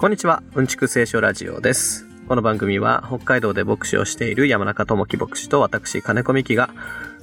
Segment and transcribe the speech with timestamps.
[0.00, 2.06] こんにちは、うんちく聖書ラジオです。
[2.28, 6.70] この番組は北海道で牧師をしている山中智樹牧師と私金子美希が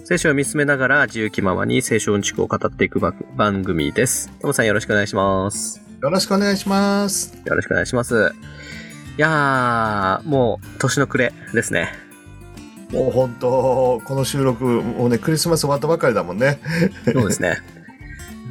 [0.04, 4.30] 聖書を見つめながら自由気ままに聖書うんちくを語っていく番番組です。
[4.42, 5.82] トムさんよろしくお願いします。
[6.02, 7.38] よろしくお願いします。
[7.46, 8.34] よろしくお願いします。
[9.18, 11.94] いやー、もう年の暮れですね。
[12.92, 16.60] もう本当、この収録、もうね、クリスマス終わったばかりだもんね。
[17.06, 17.60] そうですね。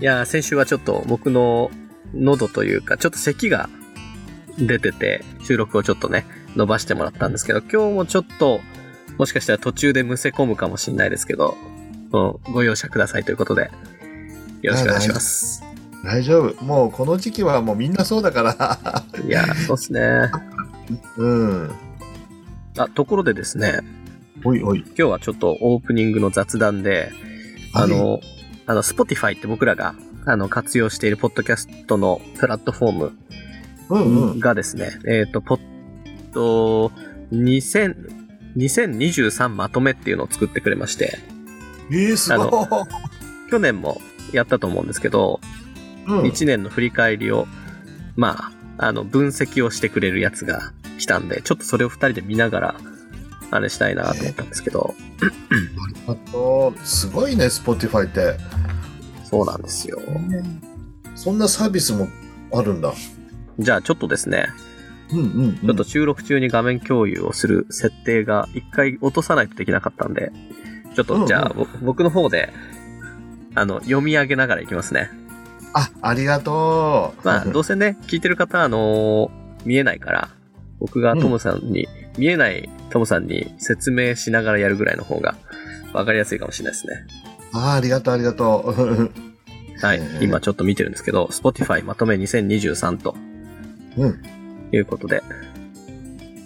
[0.00, 1.70] いやー、先週はちょっと僕の
[2.14, 3.68] 喉というか、ちょっと咳が
[4.58, 6.26] 出てて、収録をちょっとね、
[6.56, 8.60] 伸ばしてもらったんですけど、今日もちょっと、
[9.18, 11.56] もしかしたら途中でむせ込むかもしれないですけど、
[12.10, 13.70] ご容赦くださいということで、
[14.62, 15.62] よろしくお願いします。
[16.04, 16.64] 大丈夫。
[16.64, 19.04] もうこの時期はもうみんなそうだから。
[19.26, 20.30] いやー、そうですね。
[21.16, 21.70] うん。
[22.76, 23.80] あ、ところでですね、
[24.44, 24.80] おいおい。
[24.80, 27.10] 今日はちょっとオープニングの雑談で、
[27.72, 28.20] あの、
[28.66, 29.94] あの、Spotify って僕らが、
[30.26, 33.18] あの、活用しているポッドキャストのプラットフォーム
[34.02, 34.40] うんうん。
[34.40, 35.60] がですね、えっ、と、ポッ
[36.32, 36.86] ド、
[37.32, 37.94] 2000、
[38.56, 41.18] 2023まとめっていうのを作ってくれまして、
[41.90, 42.68] えー、すごい。
[43.50, 44.00] 去年も
[44.32, 45.40] やったと思うんですけど、
[46.06, 47.46] うん、1年の振り返りを、
[48.16, 52.74] まあ、あの、分析をしてくれるやつが来たんで、ちょっとそれを2人で見ながら、
[53.50, 54.94] あれしたいなと思ったんですけど、
[56.08, 58.36] あと、すごいね、Spotify って。
[59.24, 60.00] そうなんですよ。
[61.14, 62.08] そんなサービスも
[62.52, 62.92] あるんだ。
[63.58, 64.48] じゃあちょっとですね、
[65.12, 65.56] うんうん、うん。
[65.58, 70.32] ちょっと収録中に画面共有をする設定が一回落とさないとできなかったんで、
[70.94, 72.52] ちょっうんうんとじゃあ、ぼ僕の方で、
[73.54, 75.10] あの、読み上げながらいきますね。
[75.72, 77.26] あ、ありがとう。
[77.26, 80.28] まあ、どうせね、聞いてる方は、あのー見えないから、
[80.78, 85.36] 僕がトムさんに、見えないトムさんに説明しながらやるぐらいの方が
[85.94, 87.06] 分かりやすいかもしれないですね。
[87.54, 89.10] あありがとう、ありがとう。
[89.84, 90.18] はい え。
[90.20, 93.16] ー今ちょっと見てるんですけど、Spotify まとめ2023と
[93.96, 94.22] うん。
[94.72, 95.22] いうことで、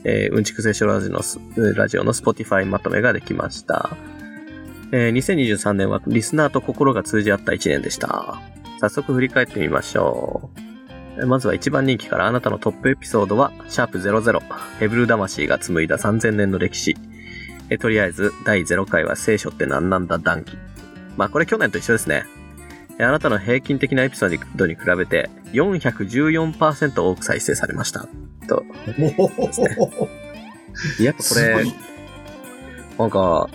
[0.04, 1.38] えーうんちく聖書ラジオのス、
[1.75, 3.97] ラジオの Spotify まとめができました。
[4.92, 8.41] えー2023年はリスナーと心が通じ合った1年でした。
[8.81, 10.50] 早速振り返ってみましょ
[11.20, 11.26] う。
[11.26, 14.41] まずは一番人気からあなたのトップエピソードは、シャープ00、
[14.78, 16.97] ヘブル魂が紡いだ3000年の歴史。
[17.70, 20.56] えーとりあえず、第0回は聖書って何なんだ談義。
[21.16, 22.25] まあこれ去年と一緒ですね。
[22.98, 28.09] えーあなたの平均的なエピソードに比べて414%多く再生されました。
[28.48, 28.64] と。
[31.00, 31.64] やっぱこれ
[32.98, 33.48] なんか、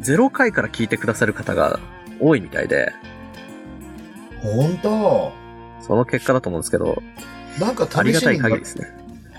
[0.00, 1.80] 0回から聞いてくださる方が
[2.20, 2.92] 多いみたいで、
[4.40, 5.32] 本当
[5.80, 7.02] その結果だと思うんですけど、
[7.58, 8.92] なんかありがい試したに限りですね。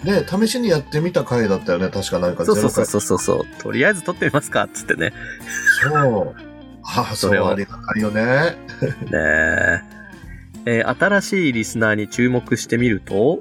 [0.03, 3.45] ね、試しにやってみた回だったよね、確かなんかそうそうそうそうそうそう。
[3.61, 5.13] とりあえず撮ってみますかっつってね。
[5.81, 6.54] 回そう。
[6.85, 8.21] はあ、そそれはありがたいよね。
[8.21, 8.55] ね
[9.13, 9.81] え。
[10.67, 13.39] えー新しいリスナーに注目してみると、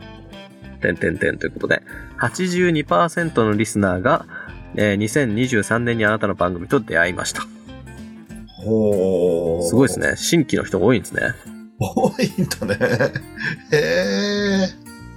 [0.81, 1.83] ということで、
[2.19, 4.27] 82%のリスナーが、
[4.77, 7.43] えー2023年にあなたの番組と出会いました。
[8.65, 9.67] ほう。
[9.67, 10.01] すごいです。
[10.01, 10.15] ね。
[10.17, 11.35] 新規の人が多いんですね。
[11.79, 13.13] 多いんだね。
[13.73, 13.77] へ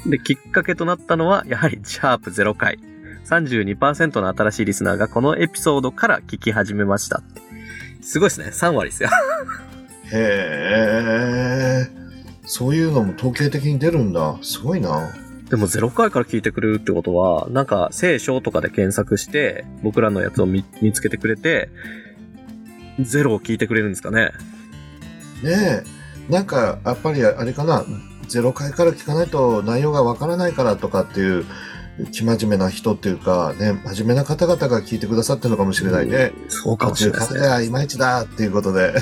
[0.06, 0.10] え。
[0.10, 2.80] で、きっかけとなったのは、やはり、シャープ0回。
[3.26, 7.22] 32%の新しいリスナーがこのエピソードから聞き始めました。
[8.02, 8.48] すごいですね。
[8.48, 9.10] 3割ですよ。
[10.12, 11.88] へえ。
[12.46, 14.38] そういうのも統計的に出るんだ。
[14.42, 15.14] すごいな。
[15.50, 21.70] でも0回から聞いてくれるってことは、なんか聖書とかで検索して、僕らのやつを見見つけてくれて、
[23.00, 24.32] ゼロを聞いてくれるんですかね。
[25.44, 25.84] ね
[26.30, 26.32] え。
[26.32, 27.86] なんか、やっぱりあれかな。
[28.28, 31.46] 0回から聞かないと内容がわからないからとかっていう、
[32.12, 36.32] 生真面目な人っていうか、ね、真面目な方々が聞いてくださってるのかもしれないね。
[36.48, 37.26] そうかもしれないね。
[37.28, 38.94] 途中からいまいちだっていうことで。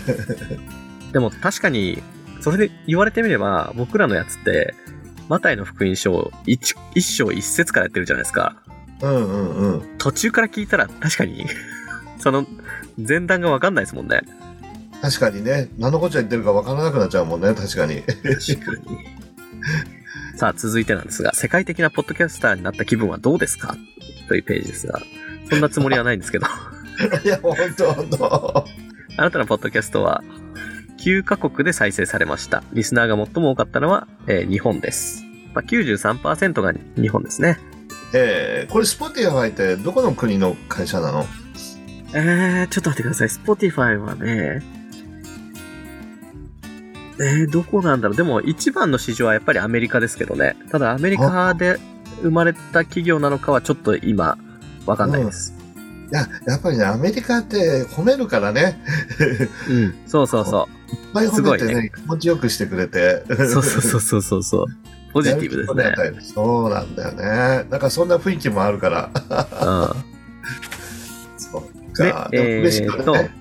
[1.11, 2.01] でも確かに、
[2.41, 4.73] それで言われてみれば、僕らのやつって、
[5.28, 8.56] マタイの福音書を一一章一節からやってるじゃないですか。
[9.01, 9.98] うんうんうん。
[9.98, 11.45] 途中から聞いたら確かに、
[12.19, 12.45] その
[12.98, 14.21] 前段がわかんないですもんね。
[15.01, 18.01] 確かにね、何のこっちゃ言ってるかわからなくなっちゃうもんね、確かに。
[18.03, 19.15] 確かに。
[20.36, 23.78] さあ、続いてなんですが、世界的なポッドキャスターになった気分はどうですか？
[24.28, 25.00] というページですが、
[25.50, 26.48] そんなつもりはないんですけど、
[27.24, 28.66] いや、ほんとほんと。
[29.18, 30.24] あなたのポッドキャストは
[31.00, 32.64] 9カ国で再生されました。
[32.74, 35.24] リスナーが最も多かったのは、えー日本です。
[35.54, 37.58] まあ、93%が日本ですね。
[38.14, 41.26] えー、これ、スポティファイってどこの国の会社なの？
[42.14, 43.28] えー、ちょっと待ってください。
[43.30, 44.62] Spotify はね、
[47.19, 48.17] えー、どこなんだろう。
[48.17, 50.56] でも一番の市場はやっぱりアメリカですけどね。
[50.69, 51.77] ただアメリカで
[52.21, 54.38] 生まれた企業なのかはちょっと今、
[54.85, 55.53] わかんないです。
[56.12, 58.79] いや、やっぱりね、アメリカって褒めるからね。
[59.69, 59.95] うん。
[60.06, 63.23] そうそうそいっぱい褒めてすごいね、気持ちよくしてくれて。
[63.29, 63.35] う。
[63.47, 64.65] そうそうそうそうそうそう。
[65.13, 66.19] ポジティブですね。
[66.21, 67.65] そうなんだよね。
[67.69, 69.09] なんかそんな雰囲気もあるから。
[69.13, 69.95] うん
[71.38, 71.63] そっ
[71.94, 72.27] か。
[72.29, 73.31] ででも嬉しいよね。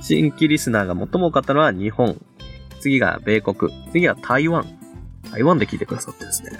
[0.00, 2.16] 新規リスナーが最も多かったのは日本。
[2.86, 3.72] 次が米国。
[3.90, 4.64] 次は台湾。
[5.32, 6.50] 台湾で聞いてくださってですね。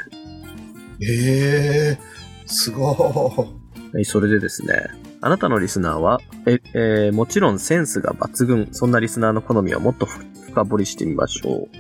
[1.01, 1.99] ええ
[2.47, 4.89] すごはい、それでですね。
[5.21, 8.69] あなたのリスナーは、え、えーもちろんセンスが抜群。
[8.73, 10.19] そんなリスナーの好みをもっとふ
[10.49, 11.77] 深掘りしてみましょう。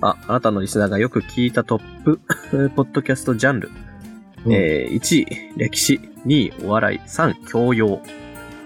[0.00, 2.20] あ、あなたのリスナーがよく聞いたトップ、
[2.74, 3.68] ポッドキャストジャンル。
[3.68, 4.52] い。
[4.54, 6.00] えー1位、歴史。
[6.26, 6.98] 2位、お笑い。
[7.06, 8.02] 3、教養。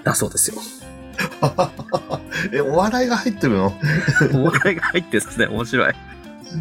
[0.04, 0.81] だそうですよ。
[2.52, 3.72] え、お笑いが入ってるの？
[4.34, 5.94] お笑いが入ってですね、面白い。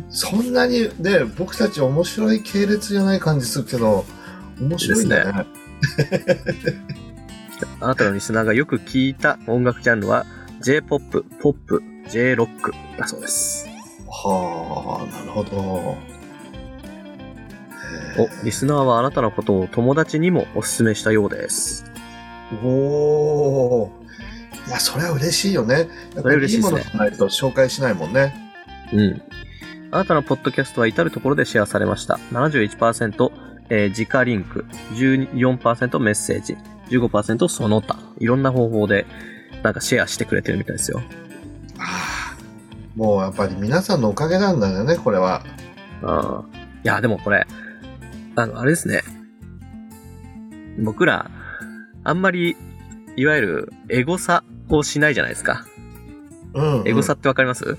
[0.09, 4.06] そんなに、ね、僕たち面白い系列じゃない感じするけど、
[4.59, 5.15] 面白いね。
[5.15, 6.77] です
[7.80, 10.25] あなたのリスナーがよく聞いた音楽ジャンルは
[10.62, 13.68] J-POP、POP、J-ROCK だそうです。
[14.07, 15.57] はあ、なるほど。
[18.18, 21.86] お、リスナーはあなたのことを友達にもお勧めしたようです。
[22.63, 24.00] おおー。
[24.71, 25.89] いや、それは嬉しいよね。
[26.15, 28.33] やっぱりいいものじゃないと紹介しないもんね。
[28.94, 29.21] うん。
[29.91, 32.18] あなたのポッドキャストは至るところでシェアされました。
[32.31, 33.31] 71%、
[33.69, 36.56] えー、直リンク、14%メッセージ、
[36.89, 38.00] 15%その他。
[38.19, 39.06] いろんな方法で、
[39.62, 41.01] なんかシェアしてくれてるみたいですよ。
[41.77, 42.38] ああ。
[42.95, 45.44] もうやっぱり皆さんのおかげなんだよね、これは。
[46.01, 47.45] あーいや、でもこれ、
[48.38, 49.01] あの、あれですね。
[50.79, 51.29] 僕ら、
[52.06, 52.56] あんまり、
[53.18, 54.45] いわゆる、エゴサ
[54.77, 55.65] をしないじゃないですか。
[56.53, 56.88] うん、うん。
[56.88, 57.77] エゴサってわかります、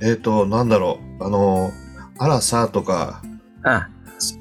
[0.00, 1.24] えっ、と、なんだろう。
[1.24, 1.72] あの、
[2.18, 3.22] あらさとか、
[3.62, 3.88] あ、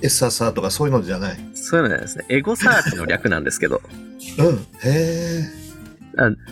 [0.01, 1.38] エッサさとかそういうのじゃない。
[1.54, 2.25] そういうのじゃないですね。
[2.30, 3.81] エゴサーチの略なんですけど。
[4.38, 4.56] うん。
[4.56, 5.44] へえ。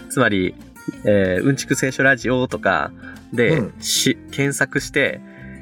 [0.09, 0.55] つまり、
[1.03, 2.91] えーうんちく聖書ラジオとか
[3.33, 5.19] で、うんし、検索して、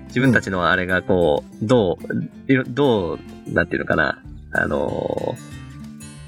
[0.08, 1.98] 自分たちのあれがこう、ど
[2.48, 3.20] う、どう、
[3.52, 4.22] なんていうのかな、
[4.52, 5.56] あのー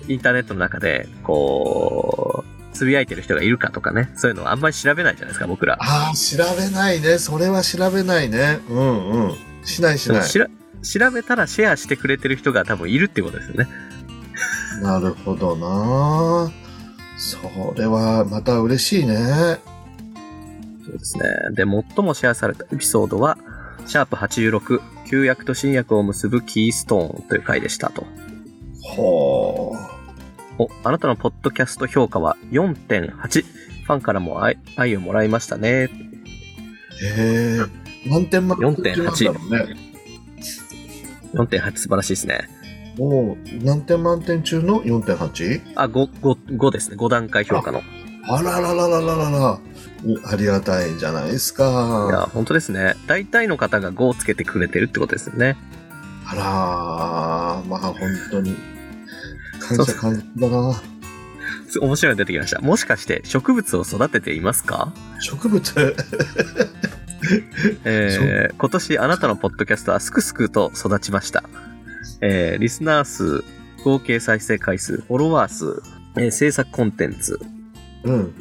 [0.10, 5.78] インターネットの中で、こう、つぶやいてる人がいるかとかね、そういうのはあんまり調べないじゃないですか、僕ら。
[5.82, 7.18] ああ、調べないね。
[7.18, 8.60] それは調べないね。
[8.70, 9.36] うんうん。
[9.64, 10.30] しないしない。
[10.30, 13.68] 調べたらシェアしてくれてる人が多分いるってことですよね。
[14.82, 16.52] なるほどな。
[17.18, 19.18] それはまた嬉しいね。
[20.86, 21.24] そうですね。
[21.54, 23.38] で、最もシェアされたエピソードは、
[23.88, 28.06] シャープ86、旧約と新約を結ぶキーストーンという回でしたと。
[28.84, 29.97] ほう。
[30.60, 33.46] お、あなたのポッドキャスト評価は4.8。
[33.86, 35.84] ファンからも愛愛をもらいましたね。
[35.84, 35.90] へ
[37.02, 37.60] え。
[38.10, 39.76] 何点満点4.8ね。
[41.34, 42.50] 4.8素晴らしいですね。
[42.98, 45.62] もう、何点満点中の 4.8?
[45.76, 46.98] あ、5、5、5ですね。
[46.98, 47.80] 5段階評価の。
[47.80, 47.84] い
[48.30, 49.60] あららららららら。
[50.26, 52.30] ありがたいじゃないですや、か。
[52.34, 52.96] 本当ですね。
[53.08, 55.56] 大体の方が5をつけてくれてるってことですよね。
[56.26, 56.42] あら
[57.70, 57.96] まあ本
[58.32, 58.77] 当に。
[59.76, 60.82] 感謝感謝だな。
[61.82, 62.62] 面白いの出てきました。
[62.62, 64.94] もしかして植物を育てていますか？
[65.20, 65.96] 植物？
[67.84, 71.44] えー今年あなたのポッドキャストはすくすくと育ちました。
[72.22, 73.44] えーリスナー数、
[73.84, 75.82] 合計再生回数、フォロワー数、
[76.18, 77.40] えー制作コンテンツ、
[78.04, 78.34] うん。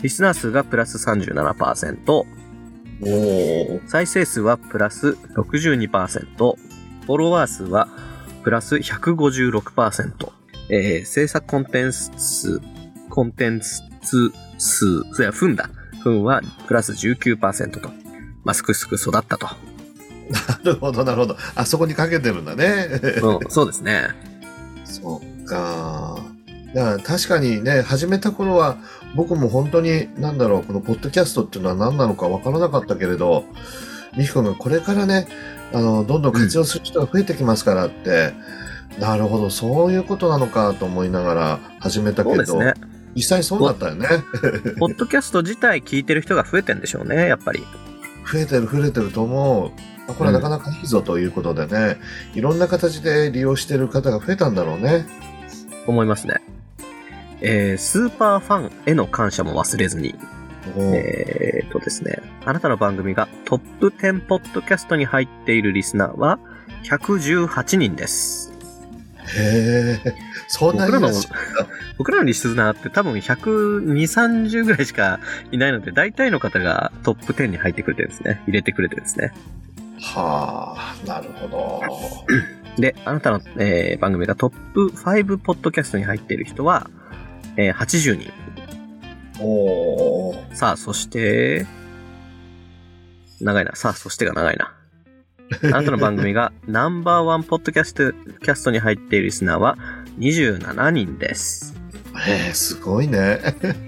[0.00, 3.88] リスナー数がプラス37%、おー。
[3.88, 7.88] 再生数はプラス62%、フォロワー数は
[8.42, 10.32] プラス156%、
[10.70, 12.60] えー制作コンテンツ数、
[13.08, 15.70] コンテンツ数、それは分だ。
[16.02, 17.90] 分はプラス19%と。
[18.44, 19.46] まあ、すくすく育ったと。
[19.46, 19.52] な
[20.64, 21.36] るほど、なるほど。
[21.54, 22.88] あそこにかけてるんだね。
[23.22, 24.08] うん、そうですね。
[24.84, 26.18] そっか。
[27.04, 28.78] 確かにね、始めた頃は、
[29.14, 33.44] 僕も本当に、なんだろう、このポッドキャストっていうのは何なのかわからなかったけれど、
[34.16, 35.28] ミヒコがこれからね、
[35.72, 38.32] あの、どんどん活用する人が増えてきますからって、
[38.98, 42.74] なるほど、そういうことなのかと思いながら始めたけど、ね。
[43.14, 44.08] 実際そうだったよね。
[44.78, 47.64] ポッドキャスト自体聞いてる人が増えてんでしょうね、やっぱり。
[48.30, 49.70] 増えてる増えてると思う。
[50.08, 51.98] あこれはなかなかいいぞということでね、
[52.34, 55.06] いろんな形で利用してる方が増えたんだろうね。
[55.86, 56.42] 思いますね。
[57.40, 60.14] えー、スーパーファンへの感謝も忘れずに。
[60.76, 66.38] えーとですね、あなたの番組がトップ10ポッドキャストに入っているリスナーは
[66.84, 68.52] 118人です。
[69.36, 70.14] へえ、
[70.48, 71.40] そんなにいらっしゃる
[71.96, 78.42] 僕らのリスナーって多分120、30ぐらいしかいないので、大体の方がトップ10に入ってくれてるんですね。
[78.46, 79.32] 入れてくれてるんですね。
[80.00, 81.80] はあ、なるほど。
[82.78, 86.90] で、あなたの、えー番組がトップ5ポッドキャストに入っている人は、
[87.56, 88.32] えー80人。
[89.42, 91.66] おーさあ、そして、
[93.40, 93.74] 長いな。
[93.74, 94.74] さあ、そしてが長いな。
[95.64, 99.76] あ なたの番組がナンバーワンポッドキャストキャストに入っているリスナーは
[100.18, 101.74] 27人です。
[102.26, 103.40] えー、すごいね。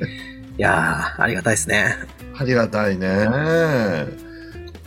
[0.59, 1.97] いやー、ありがたいですね。
[2.37, 3.27] ありがたいね。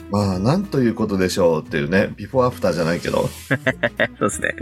[0.10, 3.30] まあ、なんということでしょうっていうね、ビフォーアフターじゃないけど。
[4.20, 4.56] そうですね。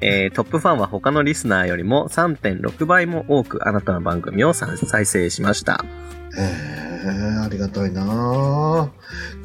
[0.00, 5.84] えートップファンは他のリスナーよりも3.6倍も多くあなたの番組を再再生しました。
[6.36, 8.92] えー、ありがたいな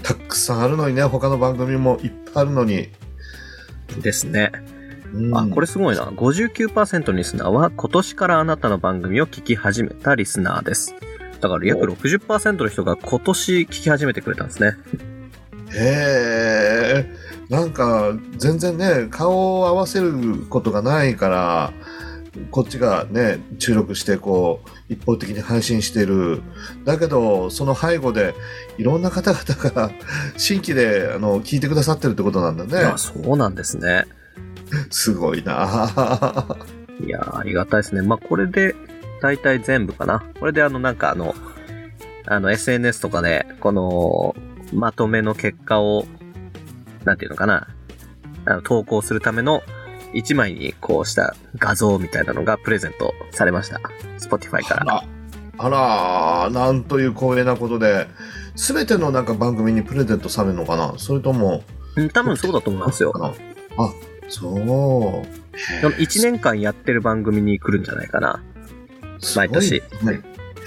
[0.04, 2.90] たくさんあるのにね、他の番組もいっぱいあるのに。
[4.02, 4.52] ですね。
[5.14, 6.04] うん、あ、これすごいな。
[6.06, 10.96] 59%のリスナーは今年からあなたの番組を聞き始めたリスナーです。
[11.40, 14.78] だから約60%の人が今年聞き始めてくれたんですね。
[15.76, 17.10] へえ、
[17.50, 21.74] なんか、全然ね、顔を合わせることがないから、
[22.50, 26.42] こっちがね、注力して、こう、一方的に配信してる。
[26.84, 28.34] だけど、その背後で、
[28.78, 29.92] いろんな方々が、
[30.38, 32.98] 新規で、あの、聞いてくださってるってことなんだねあ、。
[32.98, 34.06] そうなんですね。
[34.90, 35.92] すごいな
[37.06, 38.02] いやー、ありがたいですね。
[38.02, 38.76] まあ、これで、
[39.22, 40.24] 大体全部かな。
[40.40, 41.36] これであの、なんかあの、
[42.26, 44.36] あの、SNS とかで、この、
[44.74, 46.06] まとめの結果を、
[47.06, 47.68] なんていうのかな、
[48.46, 49.62] あの投稿するための、
[50.14, 53.82] 一枚にこうした画像みたいなのがプレゼントされました。
[54.20, 55.04] Spotify から。
[55.58, 58.08] あら、あら、なんという光栄なことで、
[58.56, 60.94] すべてのなんか番組にプレゼントされるのかな？
[60.98, 61.64] それとも、
[61.96, 63.12] うん、多分そうだと思いますよ。
[63.16, 63.34] あ、
[64.30, 64.54] そう。
[64.54, 65.26] その
[65.96, 68.44] 1年間やってる番組に来るんじゃないかな。
[69.36, 70.22] 毎年ね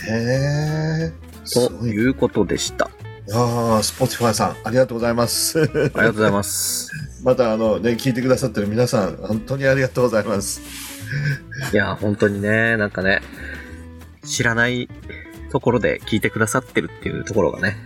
[0.09, 1.13] へえ。
[1.53, 2.91] ということでした。
[3.29, 5.61] やー、スポティファイさん、ありがとうございます。
[5.61, 6.91] ありがとうございます。
[7.25, 10.61] また、あの、ね、聞いてくださってる皆さん、本当にありがとうございます。
[11.73, 13.23] いや、本当にね、なんかね、
[14.25, 14.89] 知らない
[15.51, 17.77] ところで聞いてくださってるっていうところがね、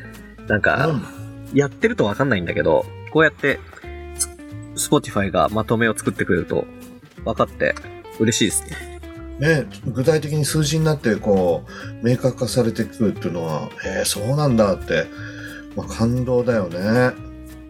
[0.49, 1.21] なんか、うん
[1.55, 3.59] やってるとわかんないんだけど、こうやって、
[4.77, 6.65] ス Spotify がまとめを作ってくれると、
[7.25, 7.75] 分かって
[8.19, 9.01] 嬉しいですね。
[9.41, 11.65] ね、具体的に数字になって、こ
[12.03, 15.07] う、明確化されてくるっていうのは、えー、そうなんだって、
[15.77, 17.13] まあ、感動だよね。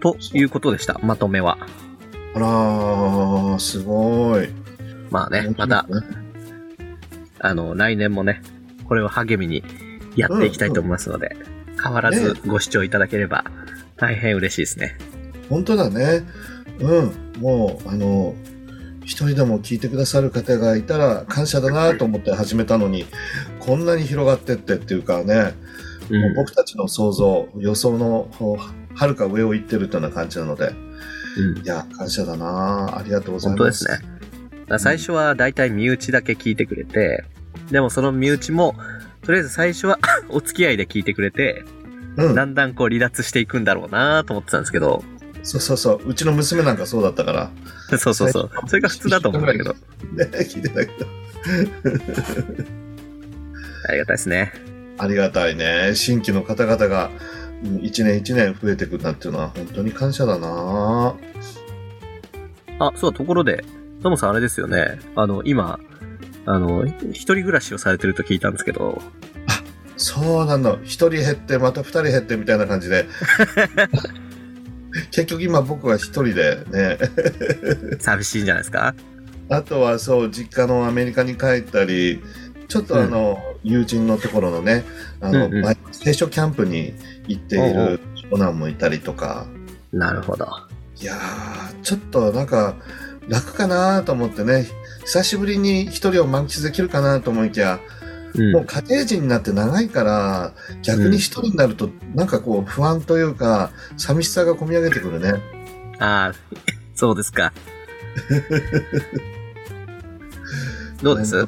[0.01, 1.59] ということでした、まとめは。
[2.35, 4.49] あらー、すごい。
[5.11, 5.87] まあね、また、
[7.41, 8.43] あの、来年もね、
[8.85, 9.63] これを励みに
[10.17, 11.37] やっていきたいと思いますので、
[11.83, 13.45] 変わらずご視聴いただければ
[13.97, 14.97] 大変嬉しいですね。
[15.49, 16.23] 本当だね。
[16.79, 17.13] うん。
[17.41, 18.35] もう、あの、
[19.05, 23.07] 一人でも聞いてくださる方がいたら感謝だなと思って始めたのに、
[23.59, 25.55] こんなに広がってってっていうかね、
[26.11, 28.29] うん僕たちの想像、予想の
[28.95, 30.73] はるか上を行ってるというような感じなので、
[31.39, 33.57] うんいや、感謝だなありがとうございます。
[33.57, 34.79] 本当ですね。
[34.79, 37.25] 最初は大体身内だけ聞いてくれて、
[37.71, 38.75] でもその身内も、
[39.23, 39.99] とりあえず最初は
[40.31, 41.65] お付き合いで聞いてくれて、
[42.17, 45.03] うんだんだんこう離脱していくんだろうなと思ってたんですけど、
[45.43, 46.09] そうそうそう。
[46.09, 47.51] うちの娘なんかそうだったから。
[47.99, 48.51] そうそうそう。
[48.67, 49.79] それが普通だと思うんだけど、ね、
[50.33, 51.07] 聞いてたけど。
[53.89, 54.53] ありがたいですね。
[55.03, 55.93] ありがたいね。
[55.95, 57.11] 新規の方々が
[57.65, 61.15] うん一年一年増えていくなんていうのは本当に感謝だな
[62.79, 63.65] あ、そう、ところで、
[64.03, 64.99] トモさんあれですよね。
[65.15, 65.79] あの、今、
[66.47, 69.01] あの、一人暮らしをされてると聞いたんですけど、
[69.99, 70.79] そうなの。
[70.83, 73.05] 一人減って、また二人減ってみたいな感じで。
[75.13, 76.99] 結局今僕は一人でね。
[78.01, 78.95] 寂しいんじゃないですか？
[79.51, 82.23] あとはそう、実家のアメリカに帰ったり、
[82.69, 84.85] ちょっとあの、友人のところのね、
[85.21, 86.95] あの、うんうん聖書キャンプに
[87.27, 88.01] 行っている
[88.31, 89.47] 長男もいたりとか、
[89.93, 90.47] なるほど。
[91.01, 92.77] いやー、ちょっとなんか
[93.29, 94.67] 楽かなと思ってね、
[95.05, 97.81] 久しぶりに一人を満喫できるかなと思いきや、
[98.35, 98.53] うん。
[98.53, 100.53] もう家庭人になって長いから、
[100.83, 105.35] 逆に一人になると、なんかこう不安というか、寂しさが込み上げてくるね。
[105.99, 106.35] ああ、
[106.95, 107.53] そうですか。
[111.03, 111.47] どうです？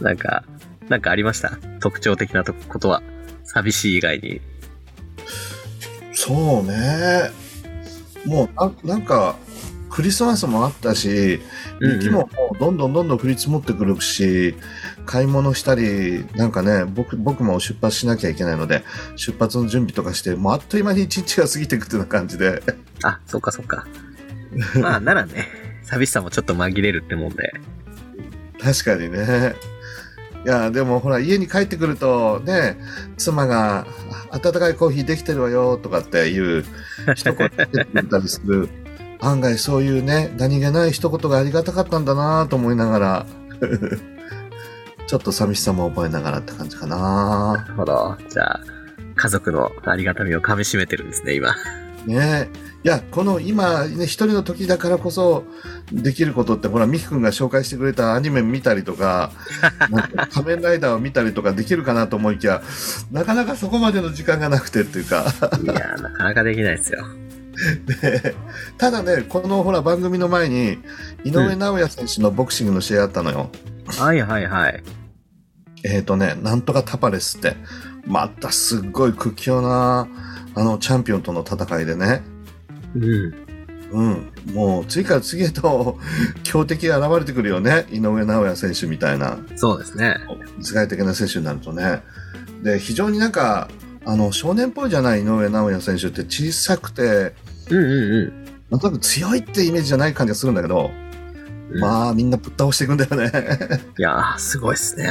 [0.00, 0.44] なんか、
[0.88, 1.58] なんかありました？
[1.80, 3.02] 特徴的なとことは？
[3.44, 4.40] 寂しい以外に。
[6.12, 7.30] そうね。
[8.24, 8.48] もう
[8.84, 9.36] な、なんか、
[9.88, 11.40] クリスマスもあったし、
[11.80, 14.54] 雪ももうどんどんどんどん降り積もってくるし、
[15.06, 18.84] 買い物したり、なんかね、僕、僕も出発しなきゃいけないので、
[19.14, 22.62] 出発の準備とかして、もうあっという間に一日が過ぎていくっていうような感じで。
[23.02, 23.86] あ、そっかそっか。
[24.80, 25.48] まあ、ならね、
[25.82, 27.52] 寂しさもちょっと紛れるってもんで。
[28.60, 29.54] 確かにね。
[30.46, 32.78] いや、でもほら、家に帰ってくると、ね、
[33.16, 33.84] 妻が、
[34.30, 36.64] あ温かいコーヒーできてるわよ、とかっていう
[37.16, 38.68] 一言言ってくれたりする。
[39.20, 43.26] 案外そういうね、何気ない一言がありがたかったんだなと思いながら、
[45.08, 46.96] ちょっと寂しさも覚えながらって感じかな
[47.56, 48.16] なるほど。
[48.28, 48.60] じゃあ、
[49.16, 51.56] 家族のありがたみを噛み締めてるんですね、今。
[52.06, 55.44] ねいや、この今、ね、一人の時だからこそ
[55.92, 59.32] できることって、ほら、ミキ君が紹介してくれたアニメ見たりとか、
[60.14, 62.62] か仮面ライダーを見たりとかできるかなと思いきや、
[63.10, 65.24] なかなかそこまでの時間がなくてっていうか、
[65.62, 67.04] いやー、なかなかできないですよ。
[68.00, 68.34] で
[68.78, 70.78] ただね、このほら番組の前に、
[71.24, 73.50] 井上尚弥選手のボクシングの試合あったのよ。
[73.86, 74.82] はいはいはい。
[75.82, 77.56] えっ、とね、なんとかタパレスって、
[78.06, 80.06] またすっごい屈強な、
[80.54, 82.22] あの、チャンピオンとの戦いでね、
[82.94, 83.46] うん。
[83.92, 85.96] うん、もう次から次へと
[86.42, 90.16] 強敵が現れてくるよね、井上尚弥選手みたいな、そうですね。
[90.60, 92.02] 世界的な選手になるとね。
[92.62, 93.68] で、非常になんか、
[94.04, 97.34] あの、少年っぽいじゃない井上尚弥選手って小さくて、
[97.70, 100.90] うんうんなんとなく強いってイメージじゃない感じがするんだけど、
[101.70, 101.80] うん。
[101.80, 103.30] まあみんなぶっ倒していくんだよね。
[103.96, 105.08] いやー、すごいっすね。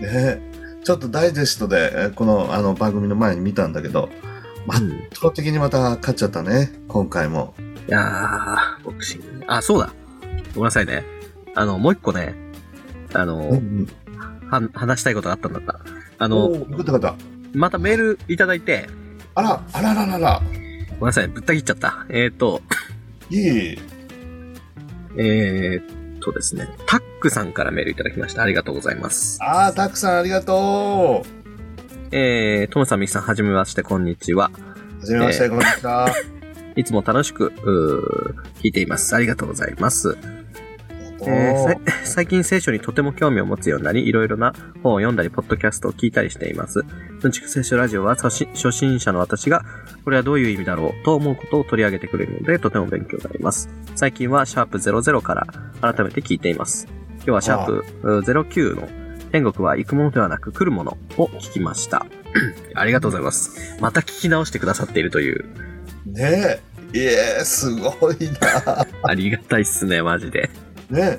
[0.00, 0.40] ね
[0.82, 4.08] ちょっとダイジェストで、えーこのあの番組の前に見たんだけど、
[4.68, 7.54] 圧倒的にまた勝っちゃったね、今回も。
[7.88, 9.44] やー、ボクシングね。
[9.48, 9.92] あ、そうだ。
[10.54, 11.04] ごめんなさいね。
[11.54, 12.34] あの、もう一個ね、
[13.12, 13.86] あの、うん
[14.50, 15.80] は、話したいことがあったんだった。
[16.18, 16.66] あうん、の。
[17.52, 18.88] またメールいただいて、
[19.34, 20.42] あら、あらららら。
[20.90, 22.06] ごめんなさい、ぶった切っちゃった。
[22.08, 22.62] えっ、ー、と、
[23.30, 23.78] いい。
[25.16, 28.42] えー、っとですね、タックさんからメールいただきました。
[28.42, 29.38] ありがとうございます。
[29.42, 31.43] ああ、たくさんありがとう。
[32.10, 34.50] えー、トムさん、ミキさん、はじめまして、こんにちは。
[35.00, 36.08] はじめまして、えーこんにちは。
[36.76, 39.14] いつも楽しく、うー聞いています。
[39.14, 40.16] ありがとうございます。
[41.26, 46.84] えー 最近聖書にとても興味を持つようになり、いろいろな本を読んだり、ポッドキャストを聞いたりしています。
[47.22, 49.64] うんちく聖書ラジオは初心初心者の私が、
[50.04, 53.70] これはどういう意味だろうと思うことを取り上げてくれるので、とても勉強になります。
[53.94, 55.46] 最近はシャープ00から
[55.94, 56.86] 改めて聞いています。
[57.16, 59.03] 今日はシャープう09の
[59.34, 62.06] 天国は行くものではなく来るものを聞きました。
[62.76, 63.76] ありがとうございます。
[63.80, 65.44] また聞き直してくださっているという、
[66.06, 66.60] ね
[66.94, 66.96] え。
[66.96, 68.86] いえ、すごいな。
[69.02, 70.50] ありがたいっすね、マジで。
[70.88, 71.18] ね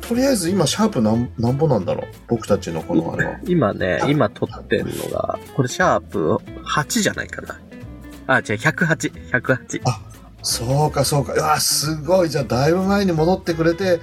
[0.00, 2.06] とりあえず今、シャープなんなんぼなんだろう？
[2.28, 3.36] 僕たちのこのあれは。
[3.44, 7.60] 今ね、今撮ってんのが、これシャープ8じゃないかな。
[8.26, 9.82] あ、違う、108、108。
[10.42, 11.34] そうか、そうか。
[11.34, 12.30] うわ、すごい。
[12.30, 14.00] じゃあ、だいぶ前に戻ってくれて、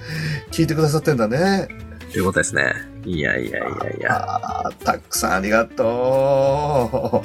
[0.52, 1.66] 聞いてくださってんだね。
[2.12, 2.97] ということですね。
[3.08, 4.70] いやいやいやいや。
[4.84, 7.24] たくさんありがと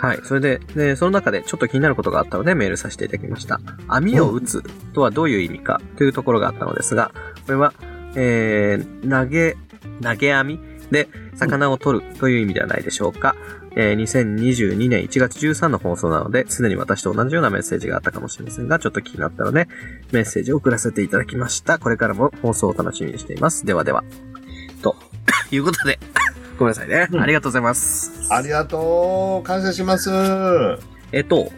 [0.00, 0.20] はい。
[0.22, 3.60] それで、で、その中でちょっと気になることがあったのでメールさせていただきました。
[3.88, 7.12] 網を打つとはどういう意味かというところがあったのですが、
[7.46, 7.72] これは、
[8.14, 9.56] えー、投げ、
[10.02, 13.34] 投げ網で魚を取るという意味ではないでしょうか。
[13.76, 19.68] えー2022年1月13の放送なので、すでに私と同じようなメッセージがあったかもしれませんが、ちょっと気になったので、
[20.12, 21.78] メッセージを送らせていただきました。
[21.78, 23.66] これからも放送を楽しみにしています。
[23.66, 24.04] ではでは。
[24.78, 24.96] と
[25.50, 25.98] いうことで、
[26.58, 27.08] ごめんなさいね。
[27.10, 28.12] うんありがとうございます。
[28.30, 28.32] う。
[28.32, 29.46] ありがとう。
[29.46, 30.10] 感謝します。
[31.12, 31.52] えっと、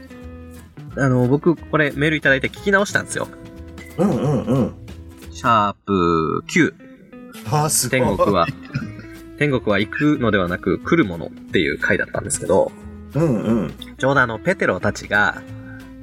[0.96, 3.28] あの、僕、これメールいただいて聞き直したんですよ。
[3.98, 4.74] うんうんうん。
[5.30, 6.74] シャープ9。
[7.50, 8.00] あーすごい。
[8.00, 8.46] 天国は、
[9.38, 12.70] 天国は行くのではなく来るものっていう回だったんですけど、
[13.14, 13.74] うんうん。
[13.98, 15.42] ちょうどあの、ペテロたちが、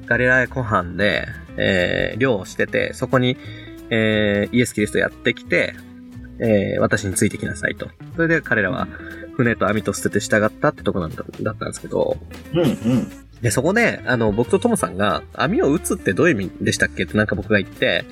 [0.06, 3.36] ガリラヤ湖畔で、えー、漁をしてて、そこに、
[3.90, 5.74] えー、イエス・キリストやってきて、
[6.40, 7.88] えー、私についてきなさいと。
[8.16, 8.88] それで彼らは、
[9.36, 12.16] 船と網と捨てて従ったってとこなんだだったんですけど、
[12.52, 13.28] うんうん。
[13.40, 18.04] で、そこで、あの、僕とトモさんが、網を打つってどういう意味でしたっけってなんか僕が言って、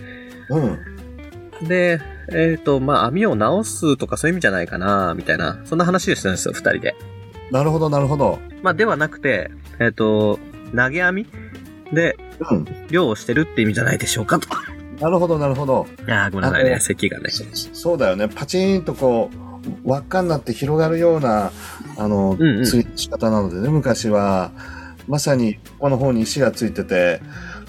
[0.50, 1.68] うん。
[1.68, 2.00] で、
[2.32, 6.94] えっ、と、まあ、網を直すとかそういう意味じゃないかな、みたいな、そんな話をしたんですよ、二人で。
[7.50, 8.38] なるほど、なるほど。
[8.62, 10.38] まあ、ではなくて、えっ、と、
[10.74, 11.26] 投げ網
[11.92, 12.16] で、
[12.50, 12.66] うん。
[12.90, 14.48] 漁をしてるって意味じゃないでしょうかと。
[15.00, 15.86] なるほど、なるほど。
[16.06, 17.30] いやーごめんなさいね、咳がね。
[17.30, 18.28] そそうだよね。
[18.28, 19.36] パチンとこう、
[19.88, 21.52] 輪っかになって広がるような、
[21.96, 24.52] あの、うんうん釣りの仕方なのでね、昔は、
[25.06, 27.20] まさにここの方に石がついてて、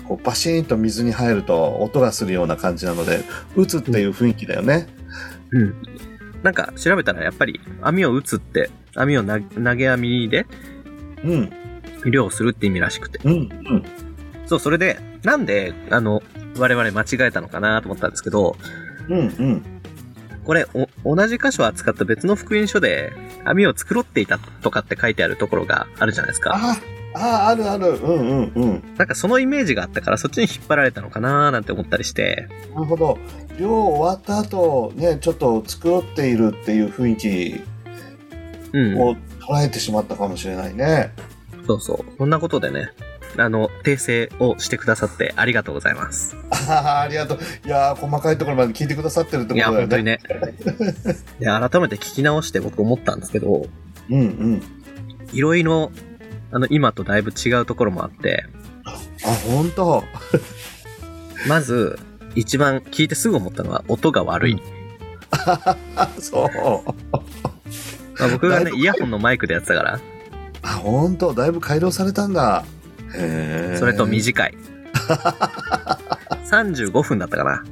[0.07, 3.23] こうバシーンと水に入ると音がするような感じなので、
[3.55, 4.87] 打つっていう雰囲気だよね。
[5.51, 5.75] うん。
[6.43, 10.45] なんか調べたらやっぱり網を打つって、網をな投げ網で
[11.23, 11.51] うん、
[12.11, 13.19] 漁をするって意味らしくて。
[13.23, 13.83] うん、うん。
[14.45, 16.21] そう、それで、なんで、あの、
[16.57, 18.55] 我々間違えたのかなと思ったんですけど、
[19.09, 19.63] うん、うん。
[20.43, 20.65] これ、
[21.03, 23.11] お、同じ箇所を扱った別の福音書で、
[23.43, 26.55] 網を繕っていたとかって書いてあるところがあるじゃないですか。
[26.55, 27.87] ああ、あるある。
[27.87, 28.95] うん、うん、うん。
[28.97, 33.17] なんかそのイメージがあったから、そっちに引っ張られたのかなーなんて思ったりして、なるほど。
[33.59, 37.63] 漁終わった後、ね、ちょっと繕っているっていう雰囲気
[38.73, 39.01] うん。
[39.01, 41.11] を捉えてしまったかもしれないね。
[41.65, 42.05] そうそう。
[42.17, 42.91] そんなことでね、
[43.37, 46.35] あの、訂正をしてくださってありがとうございます。
[46.51, 47.39] ああ、ありがとう。
[47.65, 50.19] いやー、細かいところまで聞いてくださってるってこといや、だよ本当にね。
[50.27, 51.15] ね。
[51.39, 53.67] で、改めて聞き直して僕思ったんですけど、
[54.09, 54.63] うんうん。
[55.31, 55.91] いろいろ、
[56.51, 58.45] あの、今とだいぶ違うところもあって、
[58.85, 60.03] あ、本当
[61.47, 61.99] まず、
[62.35, 64.61] 一番聞いてすぐ思ったのは音が悪い。
[65.31, 65.77] あ、
[66.19, 66.49] そう。
[68.19, 69.99] まあ、僕がね、イヤホンのマイクでやってたから、
[70.61, 72.63] あ、本当だいぶ改良されたんだ。
[73.77, 74.57] それと短い。
[76.49, 77.63] 35分だったかな。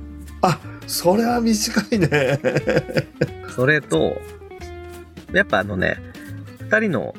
[0.88, 2.40] それは短いね。
[3.56, 4.22] それと、
[5.34, 5.98] やっぱあのね、
[6.62, 7.16] 二人の、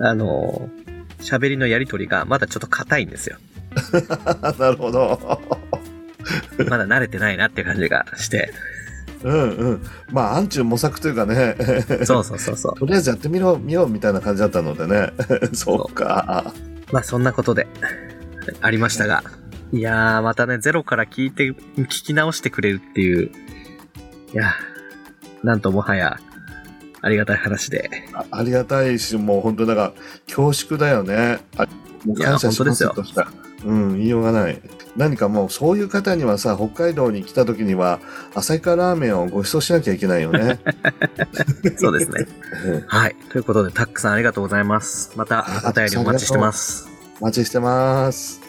[0.00, 0.70] あの、
[1.20, 3.36] 喋りのやりとりがまだちょっと硬いんですよ。
[4.58, 5.40] なるほど。
[6.68, 8.52] まだ慣れてないなって感じがして。
[9.22, 9.82] うんうん。
[10.10, 11.56] まあ、暗中模索というかね。
[12.04, 12.74] そうそうそうそう。
[12.78, 15.12] とりあえずやってみろ、見ようみたいな感じだったのでね。
[15.52, 16.52] そうか。
[16.92, 17.66] まあそんなことで、
[18.60, 19.24] ありましたが。
[19.72, 23.30] いやー、またね、ゼロから聞いて、聞き直してくれるっていう。
[24.34, 26.20] いやー、なんともはや、
[27.00, 27.90] ありがたい話で。
[28.12, 29.92] あありがたいし、もう本当だから、
[30.26, 31.40] 恐縮だよね。
[31.56, 31.66] あ
[32.04, 33.28] もう感謝しますいや本とした。
[33.64, 34.60] うん、言いようがない。
[34.96, 38.00] 何かもう、そういう方にはさ、北海道に来た時には、
[38.34, 40.60] 旭川ラーメンをご馳走しなきゃいけないよね。
[41.78, 42.26] そうですね。
[42.66, 43.16] う んはい。
[43.30, 45.12] ということで、タックさんありがとうございます。
[45.16, 46.88] また、お便りお待ちしてます。
[47.20, 48.40] お待ちしてます。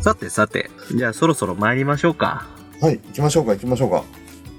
[0.00, 2.46] さてさて、じゃあそろそろ参りましょうか。
[2.80, 4.04] はい、行きましょうか、行きましょうか。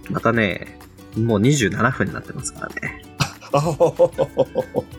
[0.09, 0.79] またね、
[1.15, 3.03] もう27分になってますからね。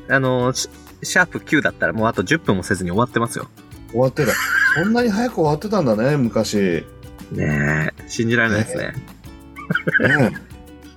[0.09, 3.49] あのシャープ9だったらもうあと10分もせずに終わってますよ。
[3.91, 4.33] 終わってた。
[4.75, 6.85] そんなに早く終わってたんだね、昔。
[7.33, 8.93] ねえ、信じられないですね。
[10.01, 10.37] ね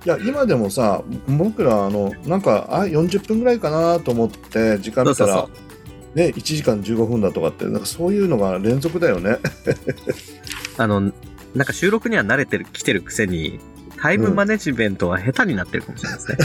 [0.04, 5.64] いや、今でもさ、僕ら、あの、なんか、あ、40分ぐらいかなと思って、時間見たら、そうそう
[6.14, 9.38] ね、1時間15分だとかって、なんかそういうのが連続だよね。
[10.78, 11.12] あの、
[11.54, 13.60] なんか収録には慣れてる、来てるくせに、
[14.00, 16.38] タイムマネジメントは下手になってるかもしれないですね。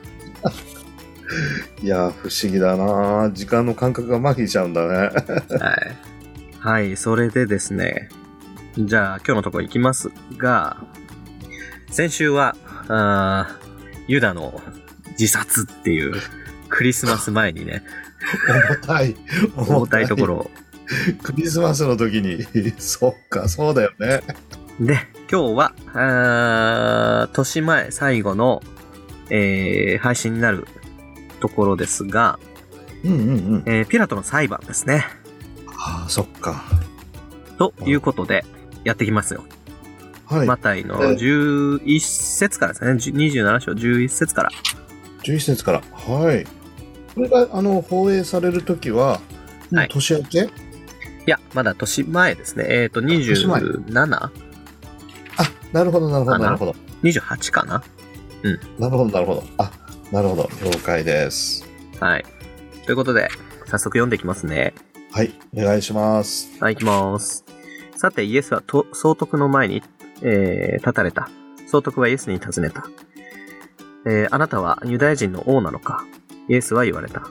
[1.82, 4.96] いや、不思議だな時間の感覚が麻痺しちゃうんだね。
[4.98, 5.10] はい。
[6.60, 8.08] はい、それでですね。
[8.78, 10.76] じゃあ、今日のところ行きますが、
[11.90, 12.56] 先週は、
[12.88, 13.66] あー
[14.08, 14.60] ユダの
[15.18, 16.14] 自殺っていう、
[16.68, 17.82] クリスマス前にね、
[18.76, 19.16] 重たい。
[19.56, 20.50] 重たいところを。
[21.22, 22.44] クリスマスの時に、
[22.78, 24.22] そっか、そうだよね。
[24.80, 24.98] で、
[25.30, 28.62] 今日は、あー年前最後の、
[29.30, 30.66] えー配信になる
[31.48, 32.38] ところですが、
[33.04, 33.22] うんうんう
[33.58, 33.62] ん。
[33.66, 35.04] えーピラトの裁判ですね。
[35.78, 36.64] ああ、そっか。
[37.58, 38.44] ということで、
[38.84, 39.44] やってきますよ。
[40.26, 40.46] はい。
[40.46, 42.92] マタイの11節からですね。
[42.92, 44.50] 27章11節から。
[45.22, 45.82] 11節から。
[45.92, 46.44] はい。
[47.14, 49.20] これが、あの、放映される時は、
[49.70, 50.48] もうはい年明け、い
[51.26, 52.66] や、まだ年前ですね。
[52.68, 54.30] えっ、と、年前 27?28 あ、
[55.72, 56.44] なるほど、なるほど、かな？
[56.46, 56.72] なるほど。
[56.72, 56.78] か
[57.64, 57.82] な？
[58.78, 59.44] なるほど、なるほど。
[59.58, 59.70] あ、
[60.12, 60.48] なるほど。
[60.64, 61.64] 了解です。
[62.00, 62.24] はい。
[62.84, 63.28] ということで、
[63.66, 64.74] 早速読んでいきますね。
[65.12, 65.32] はい。
[65.56, 66.48] お願いします。
[66.60, 67.44] はい、行きます。
[67.96, 69.82] さて、イエスはと総督の前に、
[70.22, 71.28] えー立たれた。
[71.66, 72.84] 総督はイエスに尋ねた。
[74.06, 76.04] えーあなたはユダヤ人の王なのか？
[76.48, 77.28] イエスは言われた。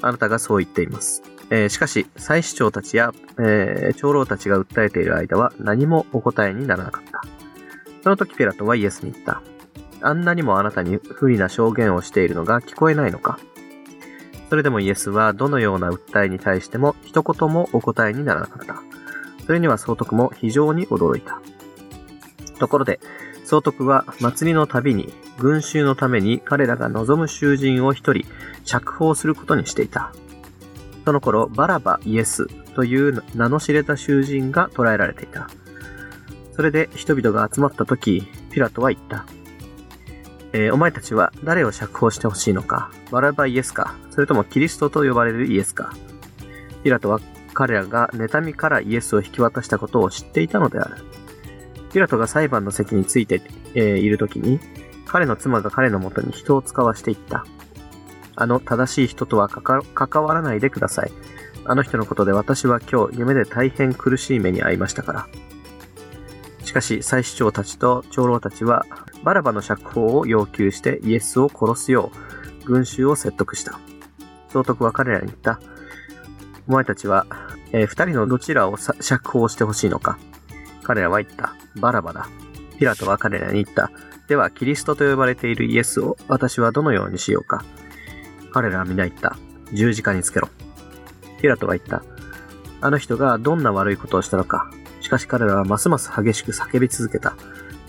[0.00, 1.22] あなたがそう言っています。
[1.50, 7.20] えーしかし、祭司長たちや、えー長老たちが訴えている間は何もお答えにならなかった。
[8.02, 9.42] その時ピラトはイエスに言った。
[10.02, 13.38] あんなにもあなたに不利な証言をしているのが聞こえないのか？
[14.48, 18.82] それでもイエスはどのような訴えに対しても一言もお答えにならなかった。
[19.44, 21.40] それには総督も非常に驚いた。
[22.58, 23.00] ところで、
[23.44, 28.26] 総督は祭りのたびに群衆のために彼らが望む囚人を一人
[28.64, 30.12] 釈放することにしていた。
[31.04, 35.48] その頃、バラバイエスという名の知れた囚人が捕らえられていた。
[36.54, 39.26] それで人々が集まった時、ピラトは言った。
[40.56, 42.90] えーお前たちは誰を釈放してほしいのか？
[43.10, 43.94] バラバイエスか？
[44.10, 45.92] それともキリストと呼ばれるイエスか？
[46.82, 47.20] ピラトは
[47.52, 50.96] 彼らが妬みからイエスを引き渡したことを知っていたのである。
[51.92, 53.42] ピラトが裁判の席について、
[53.74, 54.58] えーいるときに、
[55.04, 57.44] 彼の妻が彼のもとに人を使わしていった。
[58.34, 61.12] あの正しい人とは関わらないでください。
[61.66, 65.28] あの人のことで私は今日夢で大変苦しい目に遭いましたから。
[66.66, 68.84] しかし、祭司長たちと長老たちは、
[69.22, 72.10] バラバの釈放を要求してイエスを殺すよ
[72.64, 73.78] う、群衆を説得した。
[74.48, 75.60] 総督は彼らに言った。
[76.66, 77.26] お前たちは、
[77.70, 80.18] えー二人のどちらを釈放してほしいのか
[80.82, 81.54] 彼らは言った。
[81.76, 82.28] バラバだ。
[82.78, 83.92] ピラトは彼らに言った。
[84.26, 87.64] では、キリストと呼ばれているイエスを私はどのようにしようか
[88.50, 89.36] 彼らは皆言った。
[89.72, 90.48] 十字架につけろ。
[91.40, 92.02] ピラトは言った。
[92.80, 94.68] あの人がどんな悪いことをしたのか。
[95.06, 97.36] しかし彼らはますます激しく叫び続けた。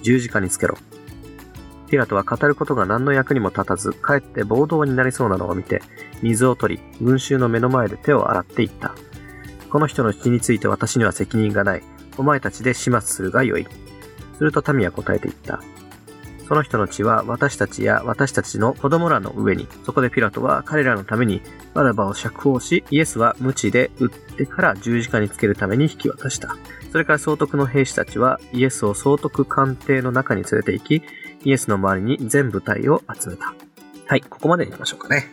[0.03, 0.77] 十字架につけろ。
[1.89, 5.81] ピラトは語ることが何の役にも立たず、かえって暴動になりそうなのを見て、
[6.21, 8.93] 水を取り、群衆の目の前で手を洗っていった。
[9.71, 11.83] この人の血について私には責任がない。
[12.19, 13.65] お前たちで始末するがよい。
[14.37, 15.59] すると民は答えていった。
[16.47, 21.41] その人の血は私たちや私たちの子供らの上に、そこでピラトは彼らのために
[21.73, 26.55] バラバを釈放し、イエスは鞭で撃ってから十字架につけるために引き渡した。
[26.91, 31.03] それから総督の兵士たちはイエスを総督官邸の中に連れて行き、
[31.43, 33.53] イエスの周りに全部隊を集めた。
[34.05, 35.27] はい、ここまでにしましょうかね。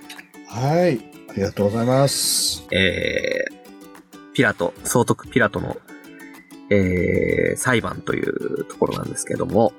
[0.48, 0.98] はい。
[1.31, 2.66] ありがとうございます。
[2.72, 5.77] えー、ピラト、総督ピラトの、
[6.70, 9.72] えー、裁判というところなんですけども、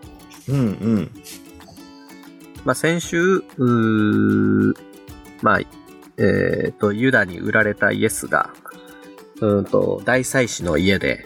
[0.50, 0.62] うんう
[1.00, 1.12] ん。
[2.64, 4.74] まあ、先週、うー
[5.42, 5.60] まあ、
[6.18, 8.52] えーと、ユダに売られたイエスが、
[9.42, 11.26] うーんと、大祭司の家で、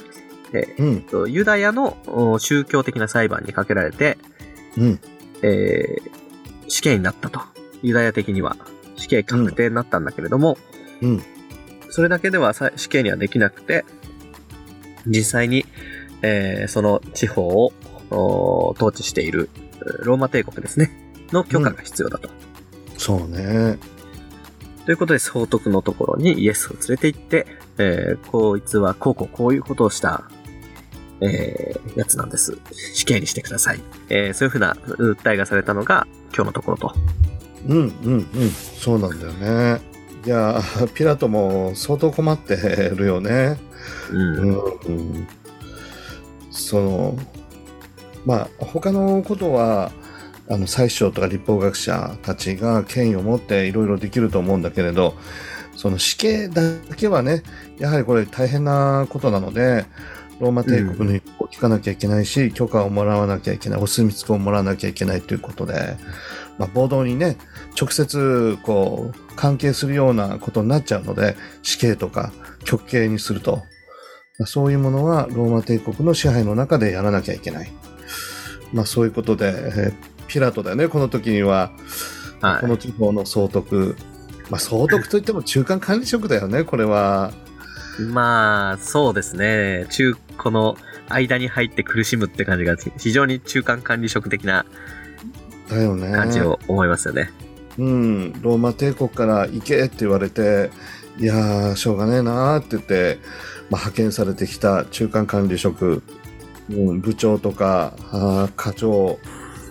[0.51, 4.17] えうんユダヤのお宗教的な裁判にかけられて、
[4.77, 4.99] うん。
[5.41, 6.19] えー
[6.71, 7.41] 死刑になったと。
[7.81, 8.55] ユダヤ的には
[8.95, 10.57] 死刑確定になったんだけれども、
[11.01, 11.23] うん。
[11.89, 13.85] それだけではさ死刑にはできなくて、
[15.07, 15.65] 実際に、
[16.21, 17.78] えーその地方をお
[18.15, 20.91] 統治しているえーローマ帝国ですね、
[21.31, 22.29] の許可が必要だと。
[22.97, 23.77] そうね。
[24.85, 30.23] ということで、総督のところにイエスを連れて行って、えーこいつはこうこうこういうことをした、
[31.21, 32.57] えーやつなんです。
[32.93, 33.81] 死刑にしてください。
[34.09, 36.93] えーそういうふうな訴えがされたのが今日のところと。
[37.67, 38.49] うんうんうん。
[38.51, 39.81] そうなんだよね。
[40.25, 40.61] いや、
[40.95, 42.55] ピラトも相当困って
[42.95, 43.57] るよね。
[44.11, 44.37] うん。
[44.39, 45.27] うんうん
[46.51, 47.17] その
[48.29, 49.91] まあ他のことは
[50.47, 55.15] あの宰相とか立法学者たちが権威を持っていろいろできると思うんだけれど
[55.75, 56.61] その死刑だ
[56.95, 57.41] けはね
[57.79, 59.87] やはりこれ大変なことなので
[60.39, 65.97] ローマ帝国の意向を聞かなきゃいけないし、許可をもらわなきゃいけないお墨付きをもらわなきゃいけないということで、
[66.57, 67.35] まあ、暴動にね
[67.77, 72.31] 直接こう関係するようなことになっちゃうので死刑とか
[72.63, 73.63] 極刑にすると
[74.37, 77.78] まあそういうものはローマ帝国の支配の中でやらなきゃいけない。
[78.73, 81.71] まあそういうことで、えーピラトだよね、この時には、
[82.39, 83.97] はいこの地方の総督。
[84.49, 87.33] まあ総督といっても中間管理職だよね、これは。
[87.99, 89.85] まあ、そうですね。
[89.89, 90.77] 中、この
[91.09, 94.65] 間に入って苦しむって感じが非常に中間管理職的な
[95.69, 96.11] だよね。
[96.13, 97.29] 感じを思いますよね。
[97.77, 100.69] うん、ローマ帝国から行けって言われて、
[101.17, 103.19] いやー、しょうがねえなーって言って、
[103.69, 106.03] まあ、派遣されてきた中間管理職、
[106.69, 107.93] うん、部長とか、
[108.55, 109.19] 課長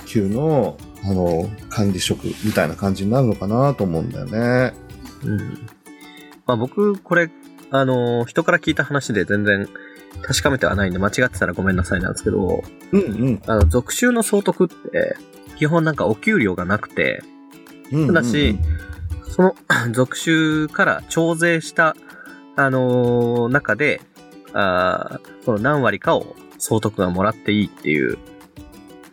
[0.07, 4.75] 級の、あの、管理職みたいな感じになるのかなと思うんだよね。
[5.25, 5.39] うん。
[6.47, 7.31] まあ僕、これ、
[7.71, 9.69] あの、人から聞いた話で全然
[10.23, 13.43] 確かめてはないんで間違ってたらごめんなさいなんですけど、うんうん。
[13.47, 15.17] あの、属州の総督って、
[15.57, 17.23] 基本なんかお給料がなくて、
[18.07, 18.59] ただし、
[19.29, 19.57] その
[19.93, 21.97] 属州から徴税した、
[22.57, 24.01] あのー中で、
[24.53, 28.19] あーその何割かを総督がもらっていいっていう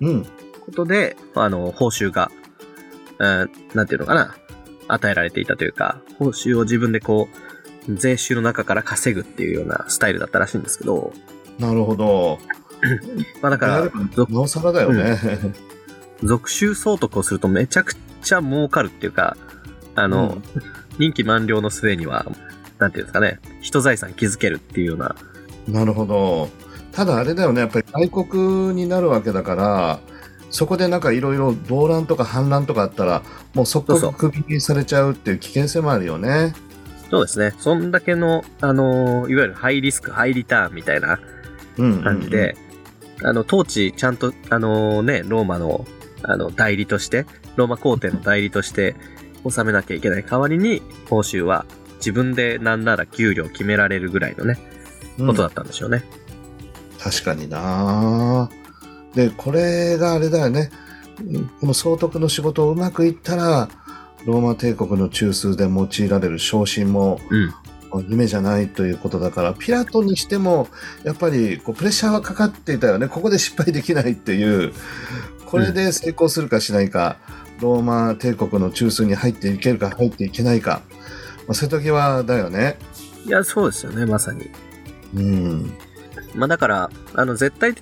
[0.01, 0.23] うん。
[0.65, 2.31] ことで、あの、報酬が、
[3.17, 4.35] うんなんていうのかな、
[4.87, 7.29] 与えられていたというか、報酬を自分でこ
[7.87, 11.13] う、税収の中から稼ぐっていうようなスタイルだったらしいんですけど、
[11.59, 12.39] なるほど。
[13.41, 15.17] まあだから、属なおさらだよね。
[16.23, 19.37] 属州総督をするとめちゃくちゃ儲かるっていうか、
[19.95, 20.41] あの、
[20.97, 22.25] 任期満了の末には、
[22.79, 25.15] なんていうんですかね、人財産築けるっていうような、
[25.67, 26.49] なるほど。
[26.95, 29.99] ただあれだよね、やっぱり外国になるわけだから、
[30.49, 33.21] そこでなんかいろいろ動乱とか反乱とかあったら、
[33.53, 36.53] もう即刻クビにされちゃうっていう危険性もあるよね。
[37.11, 41.19] そうですね、そんだけの、あの、いわゆるハイリスク、ハイリターンみたいな
[41.77, 42.55] うん、感じで、
[43.23, 45.85] あの、統治、ちゃんと、あのね、ローマの、
[46.23, 48.95] あの、代理として、ローマ皇帝の代理として、
[49.43, 51.65] 納めなきゃいけない代わりに、報酬は
[51.97, 54.57] 自分でなんなら給料決められるぐらいのね、
[55.19, 56.03] うん、ことだったんでしょうね。
[57.05, 58.49] 確かにな
[59.13, 60.71] で、これがあれだよね。
[61.23, 63.69] うんこの総督の仕事をうまくいったら、
[64.25, 67.53] ローマ帝国の中枢で用いられる昇進もうん。
[68.09, 70.67] 夢じゃないということだから、ピラトにしても、
[71.03, 73.07] やっぱりこうプレッシャーはかかっていたよね。
[73.07, 74.73] ここで失敗できないっていう。
[75.45, 77.17] これで成功するかしないか、
[77.61, 80.81] ローマ帝国の中枢に入っていけるか入っていけないか。
[81.47, 82.77] まあ、瀬戸際だよね。
[83.27, 84.49] いや、そうですよね、まさに。
[85.15, 85.71] うん。
[86.35, 87.75] まあだから、あの、絶対、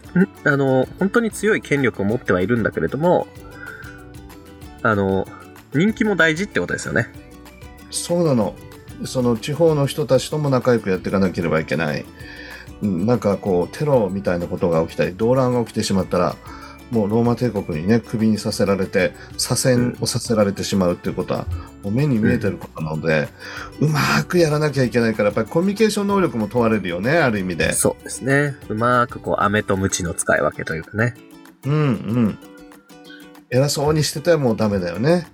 [0.45, 3.27] あの、本当に強い権力を持ってはいるんだけれども、
[4.83, 5.25] あの、
[5.73, 7.07] 人気も大事ってことですよね。
[7.89, 8.55] そうなの。
[9.05, 12.05] その地方の人たちとも仲良くやっていかなければいけない。
[12.81, 16.35] なんかこう、テロみたいなことが起きたり、動乱が起きてしまったら、
[16.91, 21.45] もうローマ帝国にね、首にさせられて、左遷をさせられてしまうっていうことは、
[21.83, 23.27] もう目に見えてることなので、
[23.79, 27.73] うまくやらなきゃいけないから、やっぱりコミュニケーション能力も問われるよね、ある意味で。
[27.73, 28.55] そうですね。
[28.69, 31.15] うまくこう、飴と鞭の使い分けというかね。
[31.65, 32.37] うんうん。
[33.49, 35.27] 偉そうにしてたらもうダメだよね。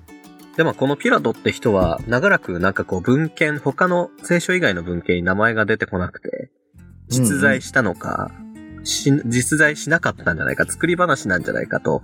[0.58, 6.52] で、まあ、このピラトって人は、長らくなんかこう文献、他の聖書以外の文献に名前が出てこなくて、
[7.08, 8.49] 実在したのか、し
[8.84, 12.02] 実在しなかったんじゃないか、作り話なんじゃないかと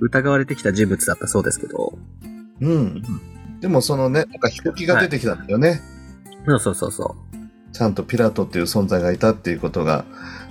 [0.00, 1.98] 疑われてきた人物だったそうですけど、
[2.60, 3.02] うん。
[3.60, 5.80] でもそのね、なんか表記が出てきたんだよね。
[6.46, 7.16] そうそうそうそ
[7.72, 10.04] ちゃんとピラトっていう存在がいたっていうことが、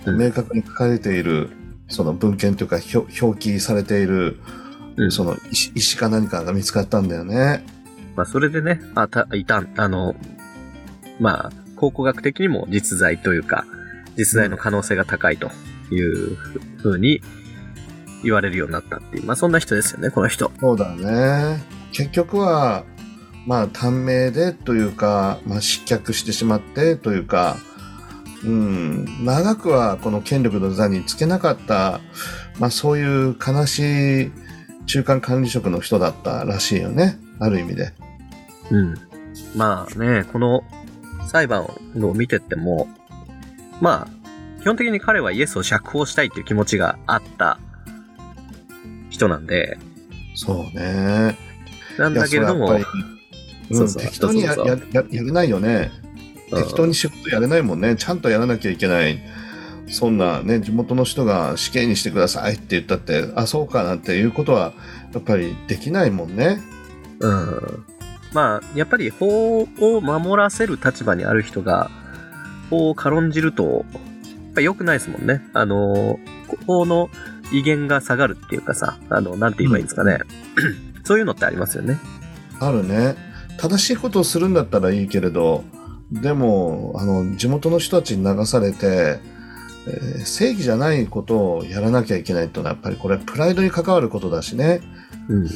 [0.05, 1.49] うん明確に書かれている、
[1.88, 4.39] その文献というか表表記されている、
[5.09, 7.63] その石石か何かが見つかったんだよね。
[8.15, 10.15] まあ、それでね、あ、た、いたん、あの、
[11.19, 13.65] まあ、考古学的にも実在というか、
[14.17, 15.52] 実在の可能性が高いと
[15.91, 16.36] いう
[16.78, 17.21] ふうに
[18.23, 20.52] 言われるようになったっていう、まあ、そんな人ですよね、この人。
[20.60, 21.63] そうだね。
[21.91, 22.86] 結局は、
[23.45, 27.58] まあ短命でというか、まあ失脚してしまってというか、
[28.43, 31.99] うん、長くはこの権力の座につけなかった、
[32.60, 34.32] まあそういう悲しい
[34.86, 37.19] 中間管理職の人だったらしいよね。
[37.39, 37.93] ある意味で。
[38.71, 38.95] うん。
[39.56, 40.63] まあね、この
[41.28, 42.88] 裁判を見てっても、
[43.83, 47.59] まあ、基本的に彼はイエスを釈放したいっていう気持ちがあった
[49.09, 49.77] 人なんで、
[50.35, 51.37] そうね。
[51.99, 52.79] なんだけれども、
[53.73, 55.91] そ適当にやややれないよね。
[56.55, 57.97] 適当に仕事やれないもんね。
[57.97, 59.19] ちゃんとやらなきゃいけない。
[59.89, 64.71] そんなね、地元の人が死刑にしてくださいって言ったって、あ、そうかなんていうことは、
[65.13, 66.61] やっぱりできないもんね。
[67.19, 67.85] うん。
[68.31, 69.67] まあ、やっぱり法を
[70.01, 71.91] 守らせる立場にある人が、
[72.73, 73.83] 法を軽んじると、やっ
[74.55, 75.41] ぱ良くないですもんね。
[75.53, 76.19] あの、
[76.65, 77.09] 法の
[77.51, 80.19] 威厳が下がるっていうかさ、あの、なんて言えばいいんですかね。
[81.03, 81.99] そういうのってありますよね。
[82.59, 83.15] あるね。
[83.57, 85.63] 正しいことをするんだったらいいけれど、
[86.12, 89.19] でも、あの、地元の人たちに流されて、
[89.86, 94.79] えー正義じゃないことをやらなきゃいけないっていうのは、やっぱりこれ、プライドに関わることだしね。
[95.27, 95.49] うん。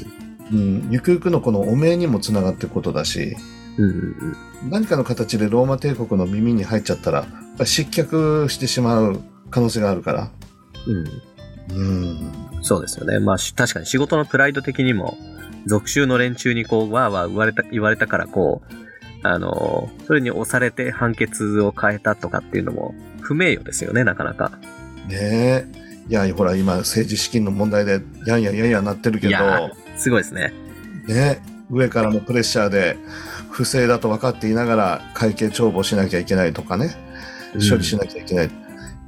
[0.51, 3.37] うん、ゆくゆくのこの汚名にもつながっていくことだし、
[3.77, 4.37] うんうん
[4.69, 7.27] 何かの形でローマ帝国の耳に入っちゃったら、
[7.63, 10.31] 失脚してしまう可能性があるから。
[10.87, 11.77] うん。
[11.77, 12.31] うん。
[12.55, 12.63] うん。
[12.63, 13.19] そうですよね。
[13.19, 15.17] まあ、し確かに仕事のプライド的にも、
[15.67, 18.73] 属州の連中にこう、わーわー言われた、言われたからこう、
[19.23, 24.51] あの、それに押されて判決を変えたとかっていうのも不名誉ですよね、なかなか。
[25.07, 25.65] ねえ。
[26.09, 30.53] いや、ほら、今、政治資金の問題で、やんややんやなってるけど、いやすごいですね。
[31.07, 32.97] ね、上からのプレッシャーで、
[33.49, 36.95] 不正だと分かっていながら、会計帳簿しなきゃいけないとかね、
[37.53, 38.51] 処理しなきゃいけない。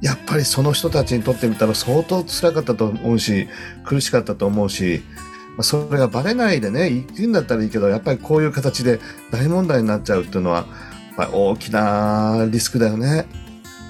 [0.00, 3.48] やっぱりその人たちにとってみたら相当辛かったと思うし、
[3.84, 5.02] 苦しかったと思うし、
[5.56, 8.98] まあそれがバレないでね、行くんだったらいいけど、やっぱりこういう形で
[9.30, 10.66] 大問題になっちゃうっていうのは、やっ
[11.16, 13.26] ぱり大きなリスクだよね。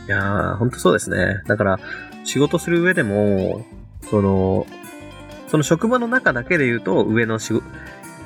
[0.06, 1.42] いやー、ほんとそうですね。
[1.46, 1.80] だから、
[2.24, 3.64] 仕事する上でも、
[4.10, 4.66] その、
[5.48, 7.62] その職場の中だけで言うと、上のしご、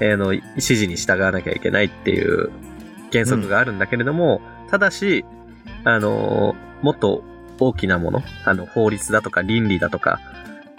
[0.01, 2.51] えーの、指示に従わなきゃいけないっていう
[3.13, 5.25] 原則があるんだけれども、ただし、
[5.85, 7.23] あの、もっと
[7.61, 10.21] 大きなもの、あの、法律だとか倫理だとか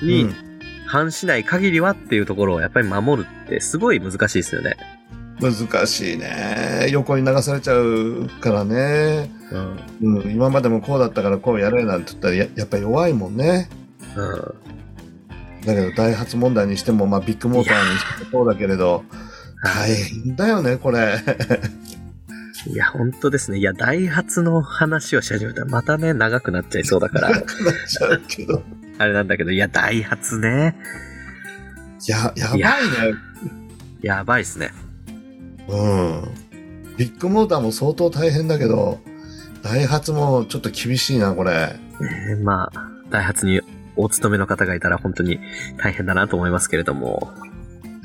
[0.02, 4.76] にうん反しない限りはっていうところをやっぱり守るってすごい難しいですよね。
[5.42, 6.88] 難しいね。
[6.92, 9.30] 横に流されちゃうからね。
[10.02, 10.20] うん。
[10.20, 13.68] うん、今までもこうだったからこうやれなんて言ったらややっぱり弱いもんね。
[14.16, 14.65] うん。
[15.66, 19.04] だけど、ダイハツ問題にしても、まあ、ビッグモーターにしてもそうだけれど、
[19.64, 21.18] 大変だよね、これ。
[22.68, 23.60] いや、本当ですね。
[23.60, 28.64] いや、ダイハツの話をし始めたらまたね、長くなっちゃいそうだから、なくなっちゃうけど。
[28.98, 30.76] あれなんだけど、いや、ダイハツね。
[32.08, 32.68] や、やばいね。
[34.02, 34.72] やばいっすね。
[35.68, 36.24] うん。
[36.98, 39.00] ビッグモーターも相当大変だけど、
[39.62, 41.76] ダイハツもちょっと厳しいな、これ。
[42.30, 43.62] えーまあ、ダイハツに
[43.96, 45.40] お勤めの方がいたら本当に
[45.78, 47.32] 大変だなと思いますけれども。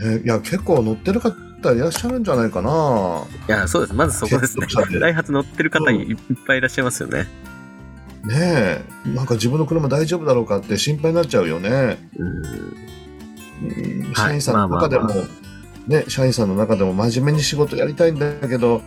[0.03, 1.35] えいや、結構乗ってる方
[1.73, 3.25] いらっしゃるんじゃないかな。
[3.49, 3.95] いや、そうです。
[3.95, 4.67] まずそこですね
[4.99, 6.17] ダイハツ乗ってる方いいっ
[6.47, 7.27] ぱいいらっしゃいますよね。
[8.25, 8.85] ねえ。
[9.15, 11.99] なんか自分の車大丈夫だろうかって心配になっちゃうよね。
[12.17, 12.27] うん。
[12.27, 15.25] うん社員さんの中でも、まあまあ
[15.91, 18.83] ね、社員さんの中でも真面目に仕事やりたいんだけど、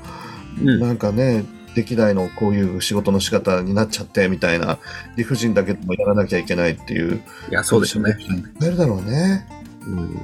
[0.60, 1.46] うんなんかね、
[1.76, 4.80] 歴代のこういう仕事の仕方になっちゃってみたいな、
[5.16, 7.22] 理不尽だけどもやらなきゃいけないっていう。
[7.50, 8.18] いや、そうですよね。
[8.62, 9.48] いるだろうね。
[9.86, 10.18] うん。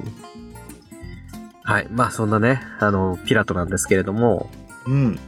[1.62, 1.88] はい。
[1.90, 4.50] まあ、そんなね、あの、ピラトなんですけれども、
[4.86, 5.18] うん。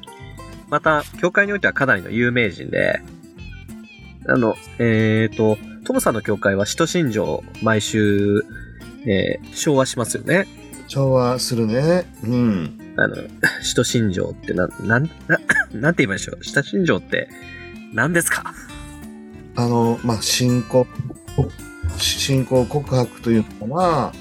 [0.68, 3.00] また、教会においてはかなりの有名人で、
[4.26, 8.44] あの、えっ、と、トムさんの教会は使徒信条毎週、
[9.04, 10.46] えー、昭和しますよね。
[10.86, 12.04] 調和するね。
[12.24, 12.81] うん。
[12.96, 13.16] あの、
[13.62, 15.38] 使徒信条ってな、なん、な、
[15.72, 16.44] なんて言いましょう？
[16.44, 17.28] 使徒信条って
[17.92, 18.54] 何ですか？
[19.56, 20.86] あの、まあ、信仰、
[21.98, 24.12] 信仰告白というのは、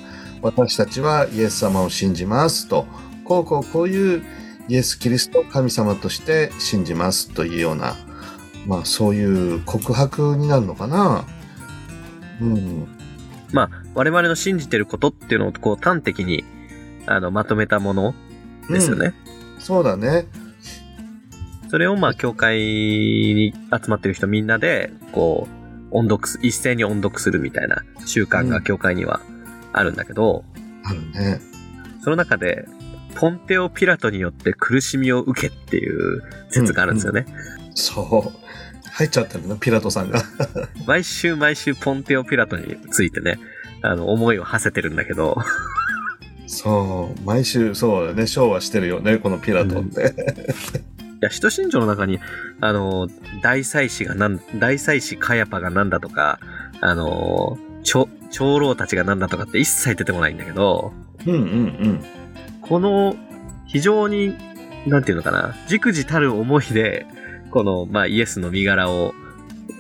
[0.42, 2.88] 私たちはイエス様を信じますと、
[3.26, 4.24] こうこうこういう
[4.68, 7.96] イエス・キリストを神様として信じますというような、
[8.66, 11.26] まあそういう告白になるのかな？
[12.42, 12.88] うん。
[13.54, 16.44] まあ、我々の信じてることっていうのをこう端的に、
[17.06, 18.16] あの、まとめたもの
[18.70, 19.14] ですよね。
[19.60, 20.26] そうだね。
[21.70, 25.48] それをまあ、教会に集まってる人みんなで、こ
[25.92, 29.22] う、音読す、一斉に音読するみたいな習慣が教会には
[29.72, 30.44] あるんだけど、
[30.84, 31.40] あるね。
[32.04, 32.66] その中で、
[33.16, 37.26] ポンテオ・ピラトによって苦しみを受けっていう説があるんですよね。
[37.76, 38.48] そう。
[38.92, 40.24] 入っちゃったんだな、ピラトさんが。
[40.86, 43.40] 毎週毎週ポンテオ・ピラトについてね、
[43.82, 45.38] あの、思いを馳せてるんだけど、
[46.52, 47.22] そう。
[47.26, 48.28] 毎週、そうだね。
[48.28, 50.14] 昭和してるよね、このピラトって。
[51.22, 52.20] いや、使徒信条の中に、
[52.60, 53.08] あの、
[53.42, 56.40] 大祭司がなん、大祭司カヤパがなんだとか、
[56.82, 60.92] あの、長長老たちがなんだとかって一切出てこないんだけど、
[61.26, 62.06] うんうんうん。
[62.62, 63.16] この、
[63.66, 64.36] 非常に、
[64.88, 67.06] なんていうのかな、熟知たる思いで、
[67.52, 69.14] この、まあ、イエスの身柄を、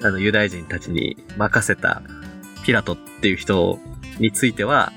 [0.03, 2.01] あの、ユダヤ人たちに任せた
[2.63, 3.77] ピラトっていう人
[4.19, 4.93] については、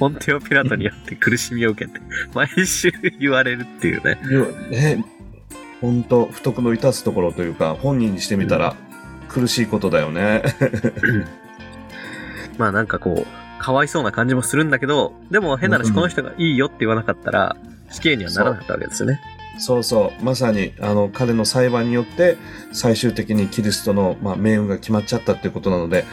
[0.00, 2.00] ポンテオ・ピラトによって苦しみを受けて、
[2.32, 2.90] 毎週
[3.20, 4.18] 言われるっていうね。
[4.70, 5.04] ね、
[5.82, 8.74] 本当不徳の致すところというか、本人にしてみたら
[9.28, 10.42] 苦しいことだよね。
[12.56, 17.56] まあなんかこう、かわいそうな感じもするんだけど、でも変な話、うんこの人がいいよって言わなかったら、
[17.90, 19.20] 死刑にはならなかったわけですよね。
[19.58, 22.38] そうそう、まさに、あの、彼の裁判によって、
[22.72, 26.06] 最終的にキリストの、まあ、命運が決まっちゃったっていうことなので、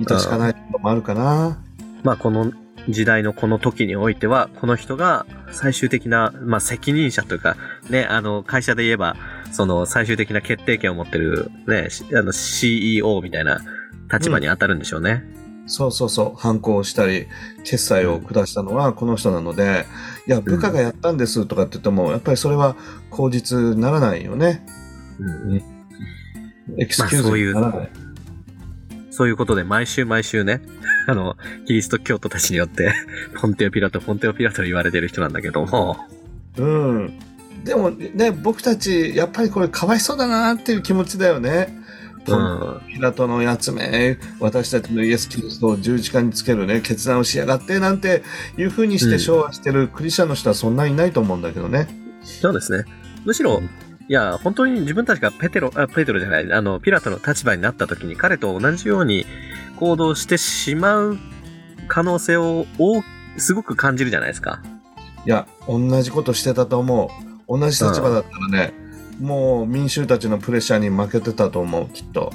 [0.00, 1.62] 致しかないところもあるかな。
[2.02, 2.50] まあこの
[2.92, 7.56] 時代のこの時においては、この人が最終的な、まあ責任者というか、
[7.88, 9.16] ね、あの、会社で言えば、
[9.52, 13.60] その最終的な決定権を持ってる、ね、しあの CEO みたいな
[14.12, 15.24] 立場に当たるんでしょうね。
[15.66, 17.26] そうそうそう、反抗したり、
[17.64, 19.86] 決済を下したのはこの人なので、
[20.26, 22.76] いや、部下がやったんですとかって言っても、やっぱりそれは
[23.10, 24.64] 口実にならないよね。
[25.18, 25.80] うん
[26.78, 27.90] エクスキューズにならない。
[29.20, 30.62] そういうことで毎週毎週ね、
[31.06, 32.94] あの、キリスト教徒たちによって、
[33.38, 35.98] ポンテオピラト、ポンテオピラトと言われてる人なんだけども、
[36.56, 37.18] うん。
[37.62, 41.68] でもね、僕たち、やっぱりこれかわいそうだなっていう気持ちだよね。
[42.26, 42.80] うん。
[42.88, 48.22] ピラトのやつめ、私たちのイエス・キリストを十字架につけるね、決断をしやがって、なんて
[48.56, 51.88] いう風にして昭和してるクリスチャンの人はそんなにいないと思うんだけどね。
[52.22, 52.84] そうですね。
[53.26, 59.24] むしろ、うんいや、本当に自分たちがペテロ、あ、ペテロじゃない、あの、ピラトの立場になった時に彼と同じように
[59.76, 61.18] 行動してしまう
[61.86, 63.04] 可能性を大
[63.36, 64.60] すごく感じるじゃないですか。
[65.24, 67.10] いや、同じことしてたと思
[67.48, 67.58] う。
[67.58, 68.74] 同じ立場だったらね、
[69.20, 72.32] もう民衆たちのプレッシャーに負けてたと思う、きっと。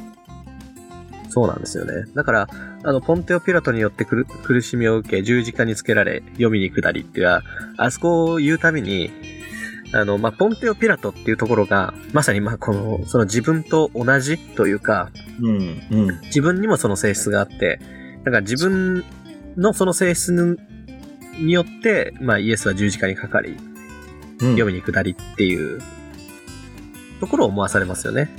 [1.28, 2.06] そうなんですよね。
[2.14, 2.48] だから、
[2.84, 7.44] あの、ポンテオ・ピラトによって苦苦しみを受け、十字架につけられ、読みに下りっていうのは、
[7.76, 9.12] あそこを言うたびに、
[9.92, 15.12] あの、まあ、ポンテオ・ピラトっていうところが、まさに、まあ、この、その自分と同じというか、
[15.42, 16.22] うん、うん。
[16.24, 17.80] 自分にもその性質があって、
[18.24, 19.04] だから自分
[19.58, 20.58] のその性質
[21.40, 23.76] によって、まあ、イエスは十字架にかかり、うん
[24.38, 25.82] 読みに下りっていう
[27.22, 28.30] ところを思わされますよね。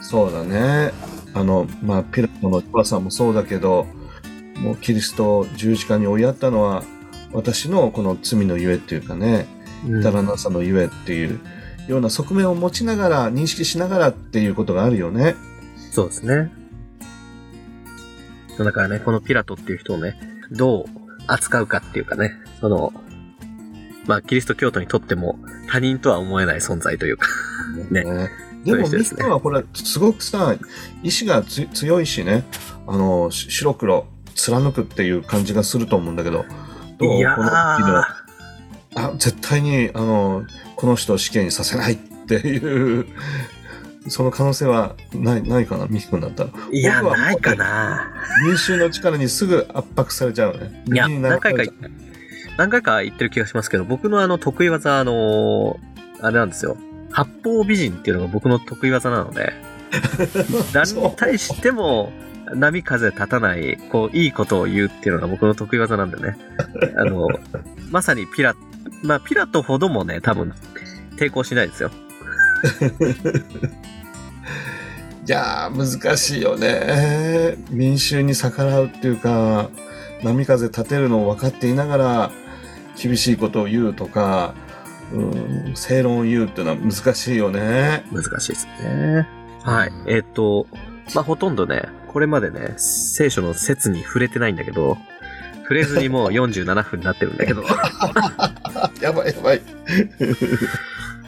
[0.00, 0.92] そうだね。
[1.34, 3.86] あの、まあ、ピラトの弱さもそうだけど、
[4.58, 6.82] もうキリストを十字架に追いやったのは、
[7.32, 9.46] 私のこの罪のゆえっていうかね、
[9.84, 10.00] うん。
[10.00, 11.40] 至らなさのゆえっていう
[11.88, 15.34] ような側面を持ちながら、認識しながらっていうことがあるよね。
[15.90, 16.52] そうですね。
[18.58, 20.18] だからね、このピラトっていう人をね、
[20.50, 20.84] どう
[21.26, 22.92] 扱うかっていうかね、その、
[24.06, 27.28] まあ、キリスト教徒にとっても他人とは思えない存在というか、
[27.90, 28.22] ねでも、
[28.64, 30.56] ミそういう人ですねスはほら、すごくさ、
[31.02, 32.44] 意志がつ強いしね、
[32.86, 36.46] あの、し白黒貫くっていう感じがすると思うんだけど、どう
[36.98, 38.04] この
[38.96, 40.44] あ、絶対に、あの、
[40.74, 43.06] この人を死刑にさせないっていう、
[44.08, 46.50] その可能性はない、ないかな、ミキ君だったら。
[46.70, 48.12] いや、ないかな。
[48.44, 50.84] 民衆の力にすぐ圧迫されちゃうね。
[50.92, 51.72] いや、何回か
[52.56, 55.78] 何回か言ってる気がしますけど、僕のあの得意技、あの
[56.20, 56.76] あれなんですよ。
[57.10, 59.52] 八方美人っていうのが僕の得意技なので、
[60.72, 62.12] 誰に対しても
[62.54, 66.36] 波風立たない、こう、いいことを言うっていうのが僕の得意技なんでね。
[66.96, 67.28] あの、
[67.90, 68.54] まさにピラ、
[69.02, 70.52] まあ、ピラトほどもね、多分、
[71.16, 71.90] 抵抗しないですよ。
[75.26, 77.56] いやー、難しいよね。
[77.70, 79.70] 民衆に逆らうっていうか、
[80.22, 82.30] 波風立てるのを分かっていながら、
[83.00, 84.54] 厳しいことを言うとか、
[85.12, 88.04] うん、正論を言うっていうのは難しいよね。
[88.12, 89.28] 難しいですね。
[89.62, 89.92] はい。
[90.06, 90.66] えっ、と、
[91.14, 94.96] まあ、ほとんどね、これまでね、聖書の説に触れてないんだけど、
[95.62, 97.64] 触れずにもう 47分になってるんだけど、
[99.00, 99.62] やばいやばい。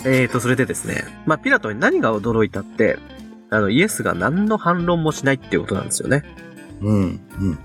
[0.05, 2.99] えーと、それでですね、まあ、ピラトに何が驚いたって、
[3.51, 6.25] あの、イエスが何の反論もしないっていうことなんですよね。
[6.81, 7.59] うん、うん。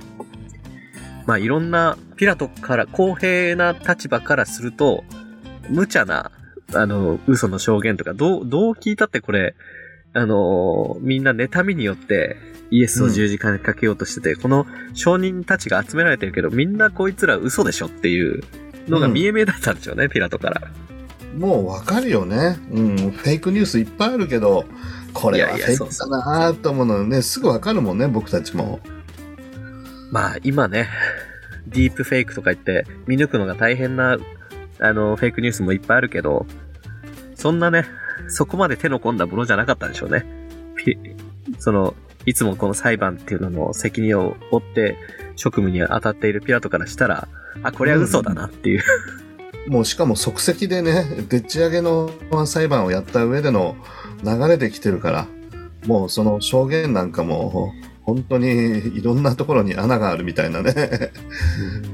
[1.25, 5.03] まあ、いろんな、ピラトから、公平な立場からすると、
[5.69, 6.31] 無茶な、
[6.73, 9.55] あの、嘘の証言とか、どう、どう聞いたってこれ、
[10.13, 12.37] あの、みんな妬みによって、
[12.71, 18.43] イエスを十字架にかけようとしてて、この証人たちが集められてるけど、みんなこいつら嘘でしょっていう
[18.87, 20.61] のが見え見えだったんでしょうね、ピラトから。
[21.37, 22.59] もうわかるよね。
[22.71, 24.65] うん、フェイクニュースいっぱいあるけど、
[25.13, 28.79] これはフェイクだなーと思うのね、すぐわかるもんね、僕たちも。
[30.11, 30.89] まあ、今ね、
[31.67, 34.17] ディープフェイクとか言って、見抜くのが大変な、
[34.79, 36.45] あの、フェイクニュースもいっぱいあるけど、
[37.35, 37.85] そんなね、
[38.27, 40.25] そこまで手の込んだものじゃなかったんでしょうね。
[40.75, 40.97] ピ
[41.57, 44.97] その、いつもこの裁判っていうのの責任を負って
[45.35, 47.27] 職務に当たっているピラトからしたら、
[47.61, 48.83] あ、これは嘘だなっていう。
[49.67, 52.11] もうしかも即席でね、でっち上げの
[52.45, 53.77] 裁判をやった上での
[54.23, 55.27] 流れで来てるから、
[55.85, 61.11] もうその証言なんかも、本当にいろんなところに穴があるみたいなね。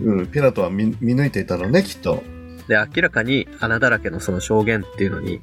[0.02, 2.24] うん、ピラトは見見抜いていたのね、きっと。
[2.68, 5.42] で、明らかに穴だらけのその証言っていうのに、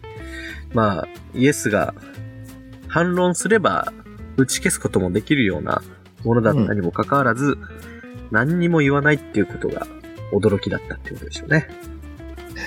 [0.74, 1.94] まあ、イエスが
[2.88, 3.92] 反論すれば
[4.36, 5.82] 打ち消すこともできるような
[6.24, 7.58] ものだったにもかかわらず、
[8.32, 9.86] 何にも言わないっていうことが
[10.32, 11.68] 驚きだったっていうことでしょうね。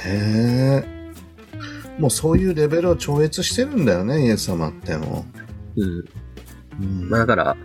[0.06, 1.00] へえ。
[2.00, 5.26] もうそういうレベルを超越してるんだよね、イエス様っても
[5.76, 6.00] うん。
[6.00, 6.06] う。
[6.82, 7.58] うんまあだから、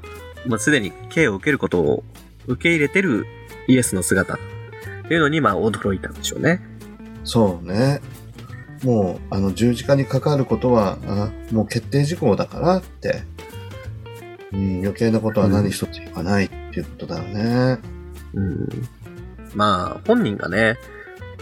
[0.46, 2.04] まあすでに刑を受けることを
[2.46, 3.26] 受け入れてる
[3.68, 4.38] イエスの姿っ
[5.08, 6.60] ていうのにまあ驚いたんでしょうね。
[7.24, 8.00] そうね。
[8.82, 13.22] もう、あの、十字架にかかることは、あもう決定事項だからって。
[14.52, 17.78] うん、余計なことは何一つ言わないっていうことだよね。
[18.34, 18.68] うん。
[19.54, 20.76] まあ、本人がね、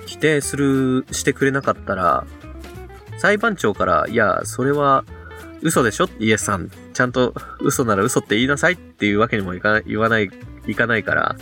[0.06, 2.24] 否定する、してくれなかったら、
[3.18, 5.04] 裁判長から、いや、それは
[5.60, 6.08] 嘘でしょ？
[6.18, 6.70] イエスさん。
[6.92, 10.30] ちゃんと嘘なら嘘って言いなさいっていうわけにもいかない、言わない、
[10.66, 11.36] いかないから、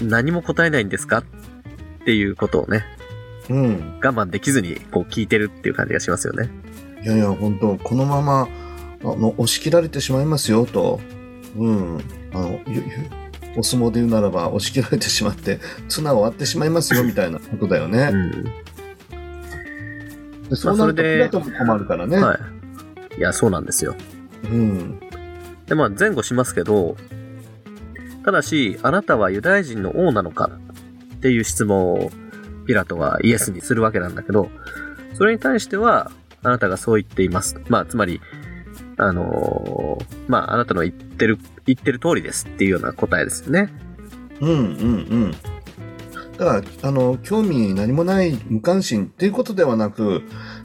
[0.00, 1.18] 何も答えないんですか？
[1.18, 1.24] っ
[2.04, 2.84] ていうことをね、
[3.48, 3.98] うん。
[4.02, 6.48] 我慢できずにこう聞いてるっていう感じがしますよね。
[7.02, 8.48] いやいや、本当このまま、
[9.02, 11.00] あの、押し切られてしまいますよ、と。
[11.56, 11.98] うん。
[12.32, 12.60] あの、
[13.56, 18.10] お相撲で言うならば、押し切られてしまって、綱を割ってしまいますよ、 みたいなことだようね。
[18.10, 18.44] ん。
[20.48, 22.18] でそうなると、も困るからね。
[22.18, 22.38] は
[23.16, 23.18] い。
[23.18, 23.94] いや、そうなんですよ。
[24.44, 25.00] うん。
[25.66, 26.96] で、まあ前後しますけど、
[28.24, 30.50] ただし、あなたはユダヤ人の王なのか
[31.16, 32.10] っていう質問を
[32.66, 34.50] ピラトはイエスにするわけなんだけど、
[35.14, 36.10] それに対しては、
[36.42, 37.60] あなたがそう言っています。
[37.68, 38.20] まあ、つまり、
[39.02, 43.70] あのーまあ、あなたの言ってる、言ってる通りですっていうような答えですよね。
[44.40, 44.64] うんうんう
[45.28, 45.34] ん。
[46.36, 50.20] だから、あの、興味何もない無関心っていうことではなく、やっ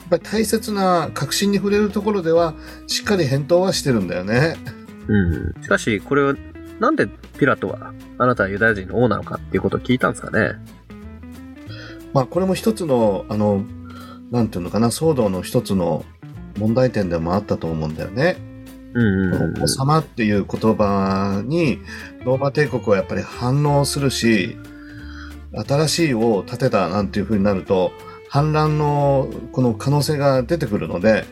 [0.09, 2.55] ぱり大切な確信に触れるところでは、
[2.87, 4.57] しっかり返答はしてるんだよね。
[5.07, 5.63] うん。
[5.63, 6.35] しかし、これは、
[6.79, 10.53] なんでピラトは、あなたはユダヤ人の王なのかっていうことを聞いたんですかね。
[12.13, 13.63] まあ、これも一つの、あの、
[14.31, 16.05] なんていうのかな、騒動の一つの
[16.57, 18.37] 問題点でもあったと思うんだよね。
[18.93, 19.63] うんうんうん。
[19.63, 21.79] 王様っていう言葉に、
[22.23, 24.57] ローマ帝国はやっぱり反応するし、
[25.67, 27.91] 新しい王を建てたなんていう風になると、
[28.29, 31.25] 反乱のこの可能性が出てくるので、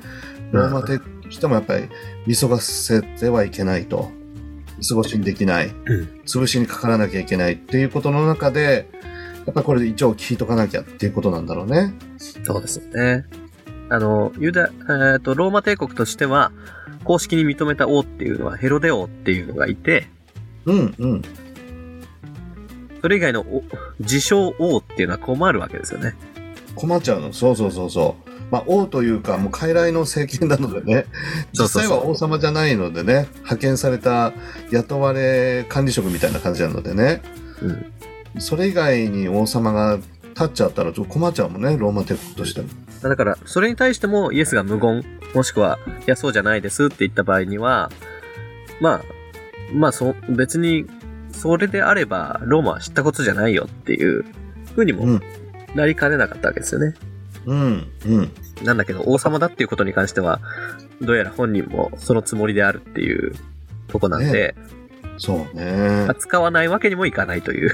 [0.51, 1.89] ローマ帝国としてもやっぱり
[2.28, 4.11] 見過ごせてはいけないと。
[4.78, 5.67] 見過ごしにできない。
[5.67, 8.89] うん潰しにかからなきゃいけないっていうことの中で、
[9.45, 11.93] やっぱりこれで一応聞いとかなきゃっていうことなんだろうね。
[12.17, 13.26] そうですよね。
[13.94, 14.72] あの、ユダ、
[15.14, 16.52] えっ、と、ローマ帝国としては、
[17.04, 20.08] 公式に認めた王っていうのはヘロデ王っていうのがいて、
[20.66, 21.22] うんうん。
[23.02, 23.64] それ以外のお
[24.00, 26.16] 自称王っていうのは困るわけですよね。
[26.74, 27.34] 困っちゃうの。
[27.34, 28.32] そうそうそうそう。
[28.50, 31.06] まあ、王というか、もう傀儡の政権なのでね、
[31.54, 34.34] 実際は王様じゃないのでね、派遣された
[34.72, 37.22] 雇われ管理職みたいな感じなのでね、
[37.62, 37.68] う
[38.39, 38.41] ん。
[38.41, 42.70] それ以外に王様が立っちゃったらちょっと困っちゃうもんね、ローマ帝国としても。
[43.10, 47.91] だから、それに対してもイエスが無言、もしくは、いや、そうじゃないですって言った場合には、
[48.80, 49.01] まあ、
[49.74, 50.86] まあ、そ、別に、
[51.32, 54.24] それであれば、ローマは知ったことじゃないよっていう
[54.76, 55.22] ふうにもうん
[55.76, 56.93] なりかねなかったわけですよね。
[57.45, 58.32] うん、うん。
[58.64, 60.39] なんだけど、王様だっていうことに関しては、
[61.01, 63.34] どうやら本人もそのつもりであるっていう
[63.88, 64.56] とこなんで、
[65.18, 66.08] そうね。
[66.20, 67.72] 使わないわけにもいかないという。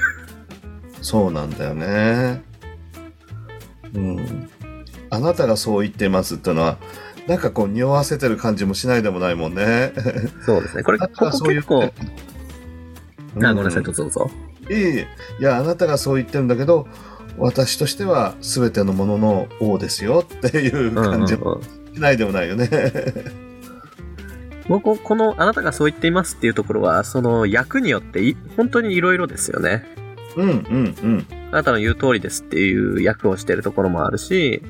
[1.02, 2.42] そうなんだよね。
[3.94, 4.50] うん。
[5.10, 6.78] あなたがそう言ってますってのは、
[7.26, 9.92] なんかこう匂わせてる感じもしないでもないもんね。
[10.46, 10.82] そうですね。
[10.82, 14.30] これ、ここ結構、ってあ、ごめんなさい、うどうぞどうぞ。
[14.70, 15.04] いいいい
[15.40, 16.86] や、あなたがそう言ってるんだけど、
[17.38, 22.68] 私としては全てのものの王ですよっていううんうん感じもうんしないでもないよね。
[24.68, 29.84] 僕、この、あなたがそう言っていますっていうところは、その役によってい、本当にいろいろですよね。
[30.36, 31.26] うんうんうん。
[31.50, 34.62] あなたの言う通りですっていう役をしてるところもあるし、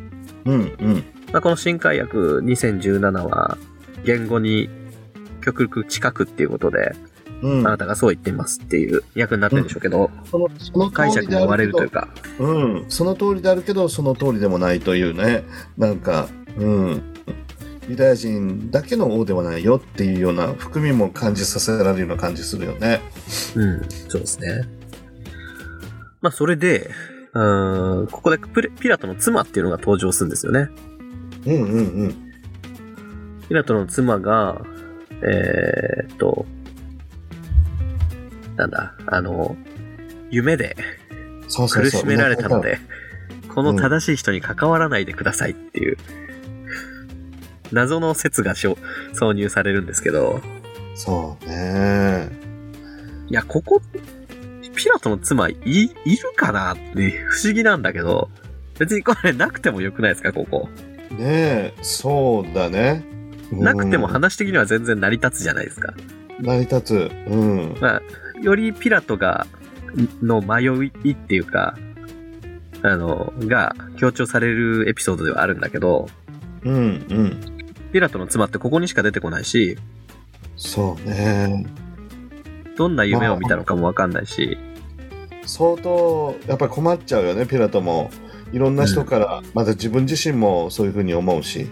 [0.45, 1.05] うんうん。
[1.33, 3.59] まあ、この新海役2017は、
[4.05, 4.69] 言語に
[5.43, 6.95] 極力近くっていうことで、
[7.43, 7.67] うん。
[7.67, 15.45] あなたがそう言っていますっていう役になってるんでしょうけど、そのその解釈も割れるというか、うん、その通りであるけど、その通りでもないというね、
[15.79, 16.29] なんか、
[16.59, 17.03] うん、
[17.89, 23.01] ユダヤ人だけの王ではないよっていうような含みも感じさせられるような感じするよね。
[23.57, 24.69] うん、そうですね。
[26.21, 26.91] まあ、それで、
[27.33, 28.39] うーん、ここで
[28.81, 30.69] ピラトの妻っていうのが登場するんですよね。
[31.47, 32.33] うんうんうん。
[33.49, 34.61] ピラトの妻が、
[35.23, 36.47] えーっと、
[38.57, 39.57] なんだ、あの、
[40.31, 40.77] 夢で。
[41.49, 42.79] 苦しめられたので、
[43.53, 45.97] この正しい人に関わらないでくださいっていう、
[47.73, 48.77] 謎の説が挿
[49.33, 50.41] 入されるんですけど、
[50.95, 52.29] そうね。
[53.29, 53.81] いや、ここ、
[54.81, 58.31] ピラトの妻い、いるかなって不思議なんだけど、
[58.79, 60.71] 別にこれなくてもよくないですか、ここ。
[61.11, 63.05] ねえ、そうだね。
[63.53, 65.93] うんなくても話的には全然成り立つじゃないですか。
[66.39, 67.11] 成り立つ。
[67.27, 67.77] うん。
[67.81, 68.03] まあ、
[68.41, 69.47] よりピラトが、
[70.23, 70.67] の迷
[71.05, 71.77] いっていうか、
[72.83, 76.07] あの、が強調されるエピソードではあるんだけど、
[76.63, 77.41] うんうん。
[77.93, 79.77] ピラトの妻ってここにしか出てこないし、
[80.57, 81.67] そうね。
[82.77, 84.57] どんな夢を見たのかもわかんないし、
[85.51, 88.11] 相当、やっぱり困っちゃうよね、ピラトも。
[88.53, 91.67] いろんな人から、また自分自身もそういうふうに思うし、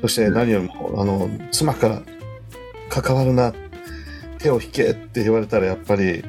[0.00, 2.02] そして何よりも、あの、妻から
[2.88, 3.52] 関わるな、
[4.38, 6.24] 手を引けって言われたらやっぱり、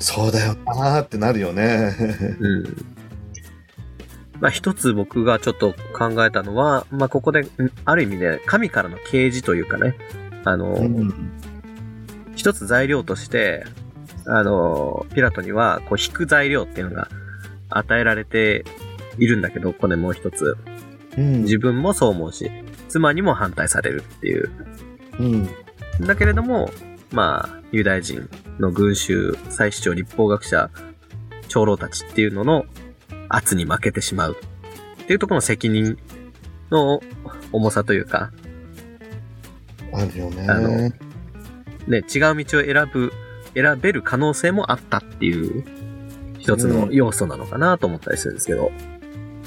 [0.00, 1.94] そうだよなーってなるよね。
[2.40, 2.64] うん。
[4.40, 7.48] まあ一つ僕がちょっと考えたのは、まあここで、ん
[7.84, 9.94] ある意味ね、神からの啓示というかね、
[10.44, 11.12] あの、うん
[12.34, 13.64] 一つ材料として、
[14.28, 17.08] あの、ピラトには、こう、引く材料っていうのが
[17.70, 18.64] 与えられて
[19.18, 20.56] いるんだけど、これもう一つ。
[21.16, 22.48] うん自分もそう思うし、
[22.88, 24.50] 妻にも反対されるっていう。
[25.18, 25.48] うん
[26.06, 26.70] だけれども、
[27.10, 28.28] まあ、ユダヤ人
[28.60, 30.70] の群衆、祭司長、立法学者、
[31.48, 32.66] 長老たちっていうのの
[33.28, 34.36] 圧に負けてしまう。
[35.02, 35.98] っていうところの責任
[36.70, 37.00] の
[37.50, 38.30] 重さというか、
[39.92, 40.46] あるよね。
[40.48, 40.92] あのね、
[41.88, 42.02] 違う
[42.44, 43.12] 道を選ぶ、
[43.54, 45.64] 選べる可能性もあったっていう、
[46.38, 48.70] 一つの要素なのかなと思ったりするんですけど。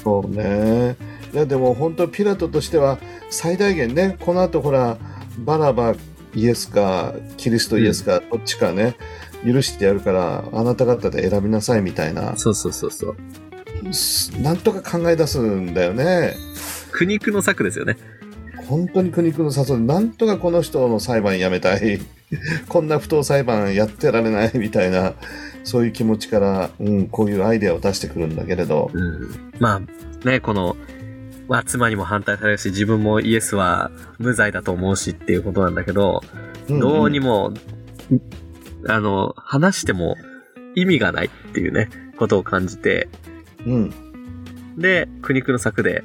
[0.02, 0.96] そうね。
[1.32, 2.98] いや、でも本当ピラトとしては
[3.30, 4.98] 最大限ね、この後ほら、
[5.38, 5.94] バラバ
[6.34, 8.96] イエスか、キリストイエスか、どっちかね、
[9.44, 13.94] 許してやるから、あなた方で選びなさいみたいな、そうそうそうそう。
[13.94, 16.34] すなんとか考え出すんだよね。
[16.92, 17.96] 苦肉の策ですよね。
[18.68, 22.00] 本当に苦肉の誘い、なんとかこの人の裁判やめたい。
[22.68, 25.14] こんな不当裁判やってられない みたいな、
[25.64, 28.90] そういう気持ちから、うん、こういうアイデアを出してくるんだけれど。
[28.92, 29.50] うん。
[29.58, 30.76] まあ、ね、この、
[31.48, 36.22] まあ、妻にも反対されるし、自分もイエスは無罪だと思うしっていうことなんだけど、
[36.68, 37.50] どうにも。
[37.50, 37.54] も、
[38.88, 40.16] あの、話しても
[40.74, 43.08] 意味がないっていうね、ことを感じて、
[43.66, 43.90] うん。
[44.76, 46.02] で、苦肉の策で、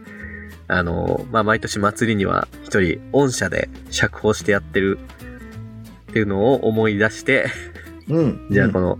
[0.67, 4.99] あの、まあ、毎年祭りには一人、御社で釈放してやってる
[6.17, 7.47] いうのを思い出して、
[8.09, 8.47] うん。
[8.49, 8.99] じゃあこの、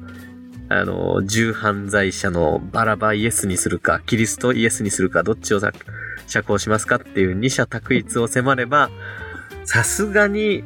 [0.69, 5.71] あの、重犯罪者のバラバイエスにするか、キリストイエスにするか、どっちをさ
[6.27, 8.89] 釈放しますかっていう二者択一を迫れば、
[9.63, 10.63] さすがに、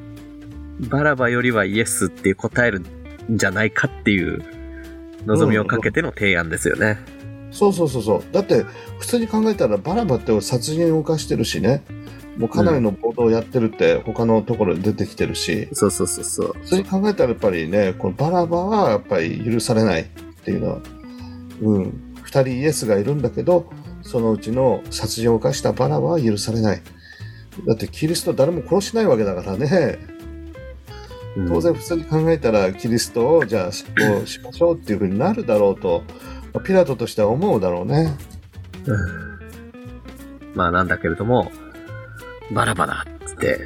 [0.89, 2.86] バラバよりはイエスっていう答えるん
[3.30, 4.43] じゃないかっていう
[5.26, 6.97] 望みをかけての提案ですよね。
[7.52, 8.24] そうそうそうそう。
[8.32, 8.66] だって、
[8.99, 11.84] 普通に考えたら、バラバって殺人を犯してるしね。
[12.38, 15.67] もうかなりの暴動をやってるって、他のところで出てきてるし。
[15.73, 16.53] そうそうそうそう。
[16.61, 20.05] 普通に考えたら、やっぱりね、このバラバはやっぱり許されないっ
[20.43, 20.79] ていうのは、
[21.61, 22.13] うん。
[22.23, 23.69] 二人イエスがいるんだけど、
[24.01, 26.82] そのうちの殺人を犯したバラバは許されない。
[27.67, 29.99] だって、キリスト誰も殺しないわけだからね。
[30.05, 30.11] うん
[31.47, 36.03] 当然普通に考えたら、キリストをじゃあ執行しましょうっていうふうになるだろうと、
[36.65, 38.17] ピラトとしては思うだろうね。
[38.86, 39.32] うん
[40.53, 41.51] まあなんだけれども、
[42.54, 43.60] バラバだっつって、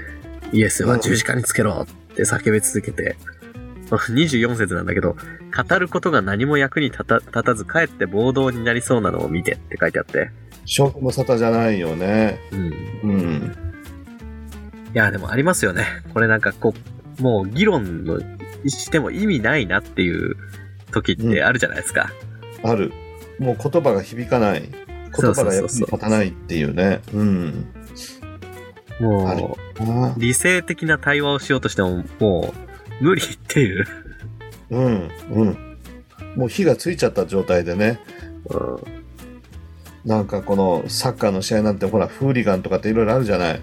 [0.52, 3.18] イエスは十字架につけろって叫び続けて、
[3.90, 10.32] 24節なんだけど、語ることが何も役に立た立たず、かえって暴動になりそうなのを見てって書いてあって。
[10.64, 12.40] 勝負も沙汰じゃないよね。
[12.52, 13.10] うん。
[13.12, 13.56] うん。
[14.94, 15.86] いや、でもありますよね。
[16.14, 16.74] これなんかこ
[17.20, 18.20] う、もう議論の
[18.68, 20.36] しても意味ないなっていう
[20.92, 22.12] 時ってあるじゃないですか。
[22.64, 22.92] ある。
[23.40, 24.62] もう言葉が響かない。
[24.62, 27.02] 言葉が役に立たないっていうね。
[27.14, 27.68] うん。
[29.00, 32.54] もあう、理性的な対話をしようとしても、も
[33.02, 33.86] う、無理っていう。
[34.70, 35.12] うん。
[35.32, 35.78] うん。
[36.36, 38.00] もう火がついちゃった状態でね。
[38.50, 38.96] うん
[40.06, 43.62] なんかこのサッカーの試合なんてほら、フーリガンとかっていろいろあるじゃない。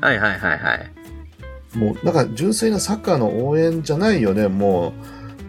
[0.00, 1.76] はいはいはいはい。
[1.76, 4.46] もう、なんか純粋なサッカーの応援じゃないよね。
[4.46, 4.92] も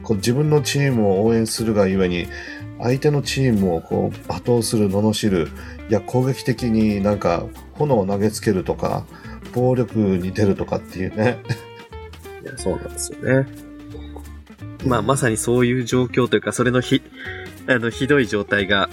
[0.02, 2.26] う、こう自分のチームを応援するがゆえに、
[2.82, 5.50] 相手のチームをこう罵倒する、罵る、
[5.90, 9.06] いや、攻撃的になんか炎を投げつけるとか、
[9.54, 11.40] 暴力に出るとかっていうね。
[12.44, 13.48] いや、そうなんですよね。
[14.86, 17.02] まあ、まさにそういう状況というか、それのひ、
[17.68, 18.90] あの、ひどい状態が、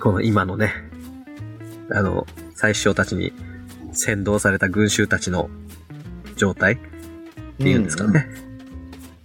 [0.00, 0.72] この今のね、
[1.90, 3.32] あの、最首相たちに
[3.92, 5.48] 先導された群衆たちの
[6.36, 6.78] 状態っ
[7.56, 8.28] ていうんですかね。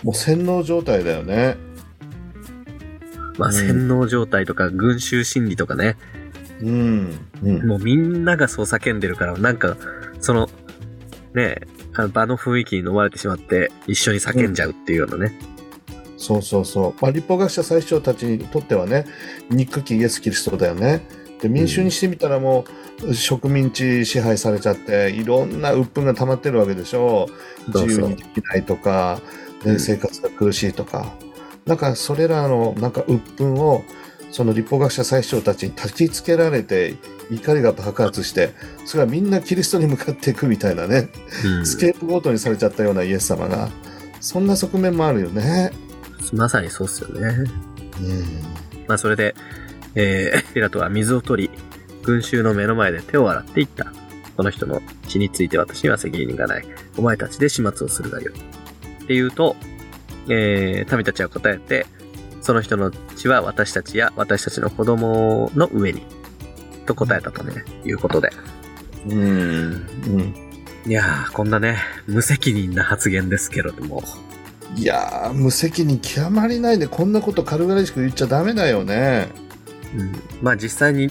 [0.04, 1.58] もう洗脳状態だよね。
[3.38, 5.97] まあ、うん洗脳状態とか群衆心理とかね、
[6.61, 7.19] うん。
[7.43, 7.67] うん。
[7.67, 9.77] もうみんながそう叫んでるから、なんか、
[10.19, 10.49] その、
[11.34, 11.61] ね
[11.95, 15.38] あの場の雰囲気に飲まれてしまって、一緒に叫んじゃうっていうようなね。
[16.17, 17.01] そうそうそう。
[17.01, 19.05] まあ、立法学者最首長たちにとってはね、
[19.49, 21.05] 憎きイエス・キリストだよね。
[21.41, 22.65] で、民衆にしてみたらも
[23.05, 27.27] う、植民地支配されちゃって、いろんな鬱憤が溜まってるわけでしょ
[27.67, 29.19] 自由にできないとか、
[29.77, 30.99] 生活が苦しいとか。
[30.99, 31.07] なん
[31.78, 33.84] か、それらの、なんか鬱憤を、
[34.32, 36.95] その立法学者最首長たちに焚きつけられて、
[37.32, 38.51] 怒りが爆発して、
[38.86, 41.09] それはみんなキリストに向かっていくみたいなね。
[41.45, 43.70] うんスケープゴートにされちゃったようなイエス様が、
[44.20, 45.72] そんな側面もあるよね。
[46.34, 47.22] まさにそうっすよね。
[48.01, 48.24] うん。
[48.88, 49.36] まあ、それで、
[49.95, 51.51] えー、ピラトは水を取り、
[52.01, 53.93] 群衆の目の前で手を洗っていった。
[54.36, 56.66] この人の血について私には責任がない。
[56.97, 58.34] お前たちで始末をするがよい。
[58.34, 59.55] って言うと、
[60.30, 61.86] えー、民たちは答えて、
[62.41, 66.03] その人の血は私たちや私たちの子供の上に、
[66.86, 68.32] と答えたとね、いうことで。
[69.07, 69.17] うん。
[69.17, 69.21] う
[70.17, 70.36] ん。
[70.86, 74.03] いやー、こんなね、無責任な発言ですけれども。
[74.76, 79.30] いやー、無責任極まりないで、こんなこと軽々しく言っちゃダメだよね。
[79.95, 80.11] うん、
[80.41, 81.09] まあ実際に、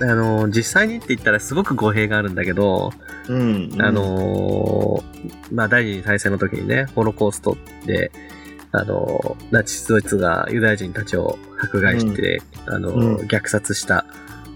[0.00, 2.92] あのー実際にって言ったらすごく語弊があるんだけど、
[3.28, 3.70] うん。
[3.78, 7.56] あ、のーまあ、第二次大戦の時にね、ホロコースト
[7.86, 8.12] で、
[8.72, 13.26] あのーナチスドイツがユダヤ人たちを迫害して、あのーうん。
[13.26, 14.04] 虐殺した、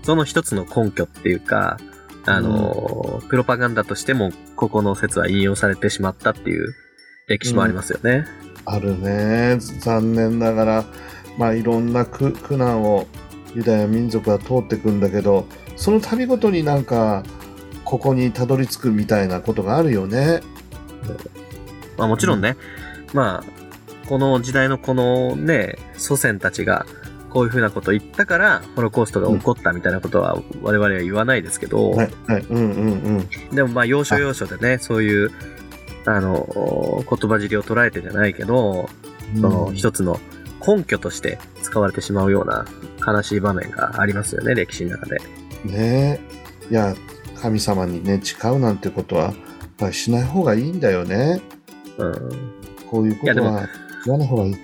[0.03, 1.79] その一つの根拠っていうか、
[2.25, 6.75] あのープロパガンダとしても、ここの説は引用されてしまったっていう
[7.29, 8.27] 歴史もありますよね。
[8.65, 9.59] あるね。
[9.59, 10.85] 残念ながら、
[11.39, 13.07] まあ、いろんな苦苦難を
[13.55, 15.47] ユダヤ民族は通っていくんだけど、
[15.77, 17.25] その度ごとになんか、
[17.85, 20.41] ここにたどり着くみたいなことがあるよね。
[21.97, 22.57] まあもちろんね、
[23.13, 23.62] まあ、
[24.13, 26.85] この時代のこのね、祖先たちが、
[27.31, 31.97] こういうふうなことを言ったから、ホロコーストが起こったみたいなことは我々は言わないですけど。
[33.55, 35.31] でもまあ要所要所でね、そういう、
[36.05, 36.47] あの、
[37.09, 38.91] 言葉尻を捉えてじゃないけど、
[39.35, 40.21] その一つの
[40.61, 42.67] 根拠として使われてしまうような
[43.11, 45.21] 悲しい場面がありますよね、歴史の中で。
[45.65, 46.21] ね
[46.69, 46.71] え。
[46.71, 46.95] いや、
[47.41, 49.35] 神様にね、誓うなんてことは、やっ
[49.79, 51.41] ぱりしない方がいいんだよね。
[51.97, 52.63] うん。
[52.91, 53.67] こういうことは
[54.05, 54.57] 言わない方がいい。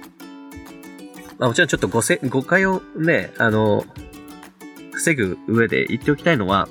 [1.39, 3.85] まあもちろんちょっと誤せ誤解をね、あの、
[4.93, 6.69] 防ぐ上で言っておきたいのは、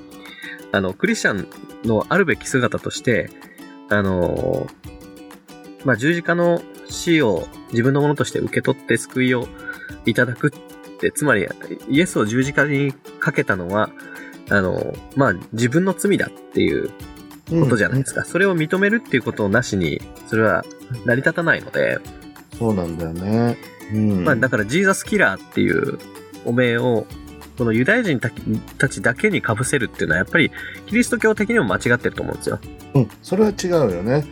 [0.72, 1.48] あの、クリスチャン
[1.84, 3.30] のあるべき姿として、
[3.88, 4.66] あの、
[5.84, 9.46] まあ十字架の死を自分のものとして受け取って救いを
[10.04, 10.50] いただくっ
[11.00, 11.46] て、つまり
[11.88, 13.90] イエスを十字架にかけたのは、
[14.50, 16.90] あの、まあ自分の罪だっていう
[17.48, 18.24] ことじゃないですか。
[18.24, 20.64] それを認めるっていうことをなしに、それは
[21.06, 21.98] 成り立たないので、
[22.58, 23.56] そうなんだよね。
[23.92, 24.24] うん。
[24.24, 25.98] まあ、だからジーザスキラーっていう
[26.44, 27.06] お名を、
[27.56, 28.30] このユダヤ人た
[28.78, 30.50] たちだけに被せるっていうのは、やっぱり
[30.86, 32.58] キリスト教的にも間違ってると思うんですよ。
[32.94, 34.24] うん、それは違うよね。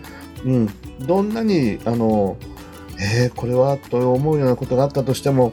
[0.44, 0.68] うん。
[1.06, 2.36] どんなに、あの、
[2.98, 5.52] えー、これはと思うようなことがあったとしても、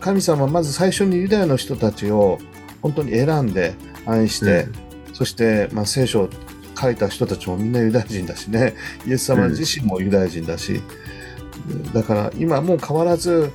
[0.00, 2.38] 神様はまず最初にユダヤの人たちを
[2.82, 4.68] 本当に選んで愛して、
[5.12, 6.30] そして、まあ、聖書を
[6.78, 8.74] 書いた人たちもみんなユダヤ人だしね、
[9.06, 10.82] イエス様自身もユダヤ人だし、
[11.92, 13.52] だから今もう変わらず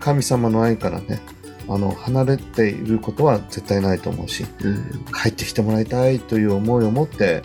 [0.00, 1.20] 神様の愛からね、
[1.68, 7.42] あの、離れていることは絶対ないと思うし、うん帰ってきてもらいたいという思いを持って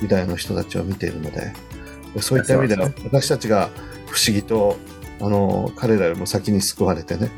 [0.00, 1.52] ユダヤの人たちを見ているので、
[2.14, 3.68] でそういった意味では私たちが
[4.06, 4.76] 不思議と、
[5.20, 7.30] あの、彼らよりも先に救われてね、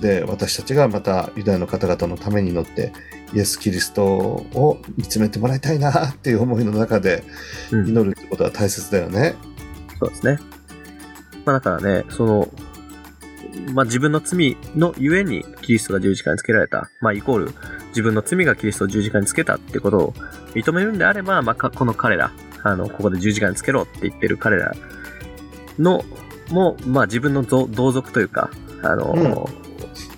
[0.00, 2.92] で、私たちがまたユダヤの方々のために乗って、
[3.34, 7.22] イエス・キリストを見つめてもらいたいなっていう思いの中で
[7.70, 9.34] うん祈るってことは大切だよね。
[9.98, 10.38] そうですね。
[11.44, 12.48] まあだからね、その、
[13.72, 16.90] まあ自分の罪のゆえにキリストが十字架につけられた。
[17.00, 17.52] まあイコール
[17.88, 20.12] 自分の罪がキリストを十字架につけたってことを
[20.54, 22.32] 認めるんであれば、まあかこの彼ら、
[22.62, 24.74] あの、ここで十字架につけろって言ってる彼ら
[25.78, 26.04] の、
[26.50, 28.50] も、まあ自分の同同族というか、
[28.82, 29.48] あの、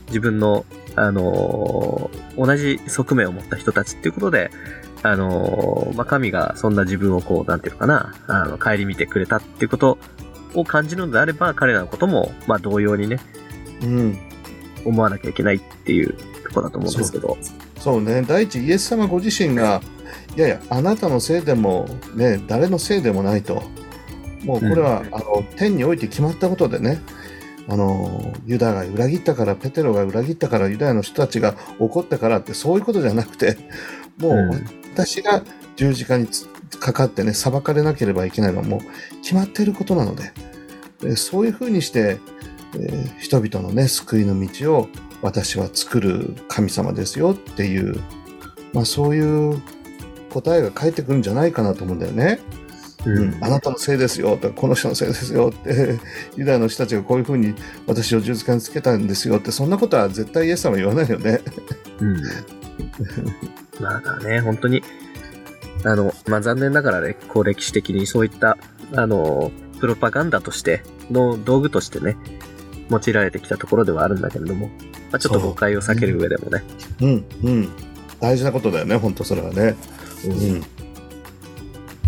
[0.09, 0.65] 自分の、
[0.95, 4.51] あの、同じ側面を持った人たちっていうことで、
[5.03, 9.99] あの、まあ、神がそんな自分をこう、なんていうのかな、あの、顧みてくれたっていうこと
[10.55, 13.19] を感じるのであれば、彼らのことも、まあ、同様にね、
[13.83, 14.19] うん。
[14.85, 16.13] 思わなきゃいけないっていう
[16.45, 17.37] ところだと思うんですけど。
[17.79, 18.23] そうね。
[18.23, 19.81] 第一、イエス様ご自身が、
[20.37, 23.63] いやいや、あなたのせいでも、ね、誰のせいでもないと。
[24.45, 27.01] もうこれは、あの、天において決まったことでね、
[27.69, 33.57] あの、ユダが裏切ったから、ペテロが裏切ったから、ユダヤの人たちが怒ったからって、そういうことじゃなくて、
[34.19, 35.43] もう、うん私が
[35.77, 36.47] 十字架につ
[36.79, 38.81] かかってね、裁かれなければいけないのはもう
[39.23, 40.33] 決まっていることなので、
[41.01, 42.19] でそういうふうにして、
[42.75, 44.89] えー人々のね、救いの道を
[45.21, 48.01] 私は作る神様ですよっていう、
[48.73, 49.61] まあそういう
[50.31, 52.41] 答えが返ってくるんじゃないかなと思うんだよね。
[53.05, 55.99] うん、あなたのせいですよとか、この人のせいですよって、
[56.37, 57.55] ユダヤの人たちがこういうふうに
[57.87, 61.41] 私を十字架につけたんですよって、そんなことは絶対イエス様は言わないよね。
[62.01, 62.23] うん。
[63.81, 64.83] まあね、本当に、
[65.85, 68.59] あの、まあ残念ながらね、こう歴史的にそういった、
[68.95, 72.17] あの、プロパガンダとして、の道具としてね、
[72.91, 74.69] 用いられてきたところではあるんだけれども、
[75.11, 76.63] まあ、ちょっと誤解を避ける上でもね、
[77.01, 77.69] うん、うん。
[78.21, 79.77] 大事なことだよね、本当それはね。
[80.25, 80.63] うん。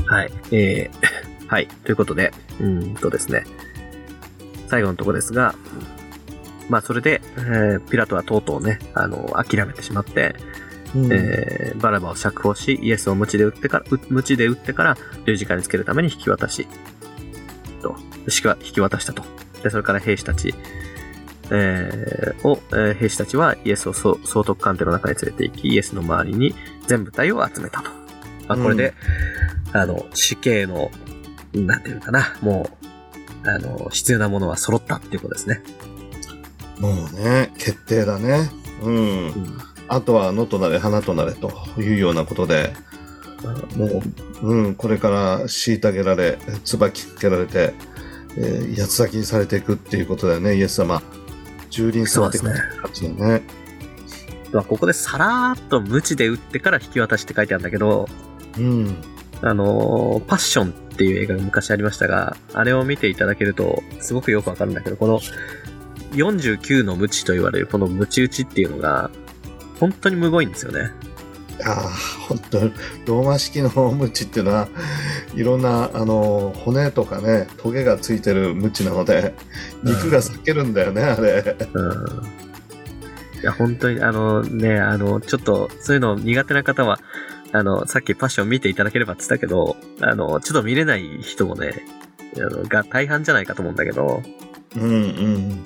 [0.06, 0.32] はい。
[0.52, 1.68] えー、 はい。
[1.84, 3.44] ということで、うーんとですね、
[4.68, 5.54] 最後のところですが、
[6.68, 10.34] まあそれで、えーピラトはとうとうね、あの、諦めてしまって、
[10.94, 16.66] うんえーバラバを釈放し、イエスを鞭で撃ってから、う鞭で撃ってから十字架につけるために引き渡し、
[17.82, 19.24] と、引きわ引き渡したと。
[19.62, 20.54] で、それから兵士たち、
[21.50, 26.54] えーを、えー兵士たちはイエスを総総督官邸の中に連れて行き、イエスの周りに
[26.86, 27.90] 全部隊を集めたと。
[28.48, 28.94] まあ、これで、
[29.72, 30.90] あの、死刑の、
[31.54, 32.70] なんていうのかな、も
[33.44, 35.62] う、あの、必要なものは揃ったっていうことですね。
[36.78, 38.50] もうね、決定だね。
[38.82, 38.94] うん。
[38.94, 42.72] うんあとは野となれ花となれというようなことで、
[43.76, 44.02] も
[44.42, 47.74] う、うん、これから虐げられ、椿つけられて、
[48.36, 51.02] えー八つ咲きにされていくっていうことだよね、イエス様。
[51.70, 53.42] 蹂躙されていくって感じだよね。
[54.52, 58.08] まあここでさらーっと鞭で撃ってから引き渡しって書いてあるんだけど、
[58.58, 58.96] うん。
[59.42, 65.20] あのーパッションっていう映画が昔ありましたが、あれを見ていただけると、すごくよくわかるんだけど、この
[66.12, 69.10] 49の鞭と言われるこの鞭打ちっていうのが、
[69.78, 70.90] 本当にむごいんですよね。
[71.64, 71.90] ああ、
[72.28, 74.68] 本当ローマ式のムチっていうのは、
[75.34, 79.34] いろんな、あの、骨とかね、トゲがついてるムチなので、
[79.82, 81.56] 肉が裂けるんだよね、あれ。
[81.72, 82.24] うん。
[83.40, 86.98] いや、本当に、あのね、あの、ちょっと、そういうの苦手な方は、
[87.52, 91.86] あの、さっきパッション見ていただければって言ったけど、あの、ちょっと見れない人もね、
[92.36, 94.22] あのが大半じゃないかと思うんだけど、
[94.76, 95.64] うんうん。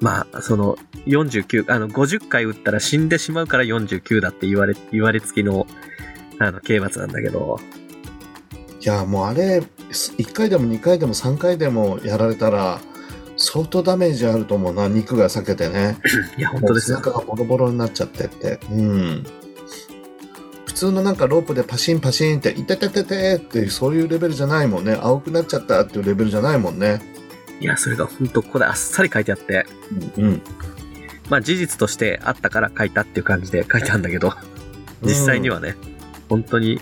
[0.00, 0.76] まあ、その、
[1.06, 5.66] 49、あの、50回打ったら死んでしまうから49だって言われ、言われつきの、
[6.38, 7.58] あの、刑罰なんだけど、
[8.80, 12.80] いや、もうあれ、1回でも2回でも3回でもやられたら、
[13.36, 15.98] 相当ダメージあると思うな、肉が裂けてね。
[16.36, 16.98] いや、本当ですよ。
[16.98, 18.60] 背中がボロボロになっちゃってって。
[18.70, 19.26] うん。
[20.66, 24.98] 普通のなんかロープでパシンパシンって、いててててってそういうレベルじゃないもんね。
[25.00, 27.00] 青くなっちゃったっていうレベルじゃないもんね。
[27.60, 29.66] いや、それが本当ここであっさり書いてあって、
[30.16, 30.42] うん。
[31.28, 34.32] まあ事実としてあったから書いたっていう感じで書いてあるんだけど、
[35.02, 35.76] 実際にはね、
[36.28, 36.80] 本当に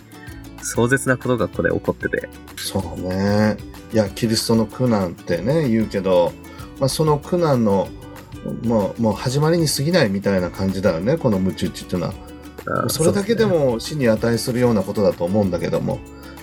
[0.62, 3.57] 壮絶なことがここで起こってて、そうね。
[3.93, 6.33] いや、キリストの苦難ってね、言うけど、
[6.81, 7.89] まあ、その苦難の、
[8.64, 12.14] もう、もう始まりに過ぎないみたいな感じだよね、このムチ打ちっていうのは。
[12.87, 16.01] あそれだけでも死に値するようなことだと思うんだけども、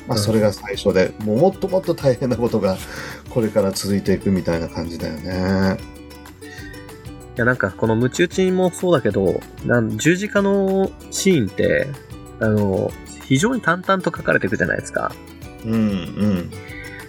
[0.07, 2.77] まあ、うんそれが最初で、もうもっともっと大変なことが
[3.29, 5.77] これから続いていくみたいな感じだよね。
[7.35, 11.87] いや、なんかこのムチ打ちもそうだけど、なん十字架のシーンって、
[12.39, 12.91] あの、
[13.27, 15.13] 非常に淡々と書かれていくじゃないですか。
[15.65, 16.51] うんうん。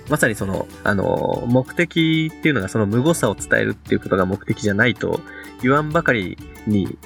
[0.09, 5.21] まさにその、あの、目的っていうのがその無誤さを伝えるっていうことが目的じゃないと
[5.63, 6.99] 言わんばかりに、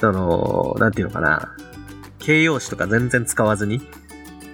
[0.00, 1.54] その、なんていうのかな、
[2.18, 3.82] 形容詞とか全然使わずに、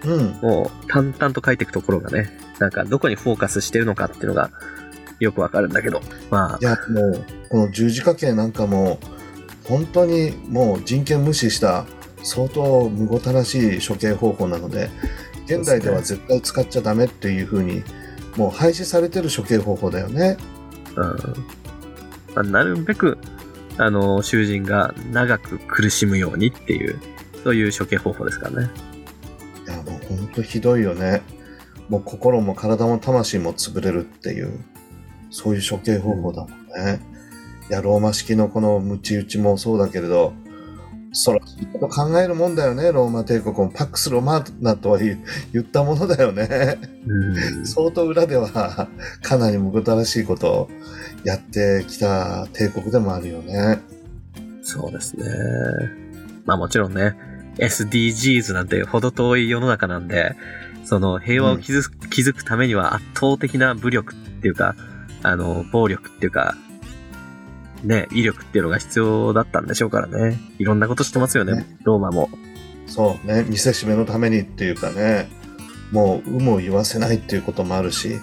[0.04, 0.38] うん。
[0.42, 4.50] もう淡々と書いていくところがね、なんかどこにフォーカスしてるのかっていうのが
[5.18, 8.98] よくわかるんだけど、まいや、もう、この十字架形なんかも、
[9.64, 11.84] 本当にもう人権無視した、
[12.22, 14.90] 相当むごたらしい処刑方法なので、
[15.46, 17.82] 現代では絶対使っちゃダメっていうふうに、
[18.36, 20.36] もう廃止されてる処刑方法だよね。
[20.96, 21.16] あ、うん。
[22.34, 23.18] まあ、なるべく、
[23.76, 26.98] あの、囚人が長く苦しむようにっていう、
[27.42, 28.70] そういう処刑方法ですからね。
[29.70, 31.22] いや、もう本当ひどいよね。
[31.88, 34.58] もう心も体も魂も潰れるっていう、
[35.30, 37.00] そういう処刑方法だもんね。
[37.68, 40.32] いや、ローマ式のこのムチ打ちもそうだけれど、
[41.12, 43.68] そら、いいこと考えるもんだよね、ローマ帝国も。
[43.68, 45.20] パックス・ロマーナとは言
[45.52, 46.78] 言ったものだよね。
[47.06, 47.66] うん。
[47.66, 48.88] 相当裏では、
[49.22, 50.70] かなりむごたらしいことを
[51.24, 53.80] やってきた帝国でもあるよね。
[54.62, 55.24] そうですね。
[56.44, 57.16] まあもちろんね、
[57.60, 60.34] SDGs なんて程遠い世の中なんで、
[60.84, 64.74] その平和を築く,、築くためには圧倒的な武力っていうか、
[65.22, 66.56] あの、暴力っていうか、
[67.84, 70.38] ね、威力っていうのが必要だったんでしょうからね。
[70.58, 72.30] いろんなことしてますよね、ねローマも。
[72.86, 75.28] そうね、見せしめのためにっていうかね、
[75.92, 78.20] もう有無を言わせないっていうこともあるし、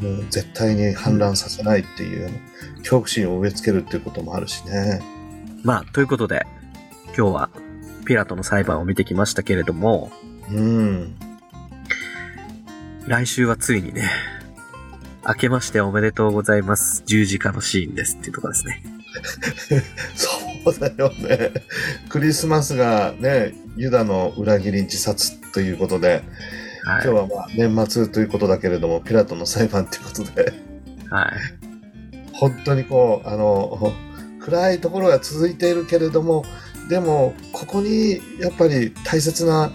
[0.00, 2.30] もう絶対に反乱させないっていう、
[2.78, 5.02] 恐怖心を植え付けるっていうこともあるしね。
[5.62, 6.46] まあ、ということで、
[7.16, 7.50] 今日は
[8.10, 10.10] ピラトの裁判を見てきましたけれども、
[10.50, 11.14] うん。
[13.06, 14.10] 来週はついにね、
[15.24, 17.04] 明けましておめでとうございます。
[17.06, 18.82] 十字架のシーンですっていうところですね。
[20.16, 20.28] そ
[20.72, 21.52] うだよね。
[22.08, 26.24] クリスマスがね、ユダの裏切り自殺ということで、
[26.82, 27.02] はい。
[27.02, 30.52] 今日はまあ年末ということだけれども、ピラトの裁判ということで、
[31.10, 31.30] はい。
[32.32, 33.94] 本当にこう、あの、
[34.40, 36.44] 暗いところが続いているけれども、
[36.90, 39.70] でも、ここにやっぱり大切な、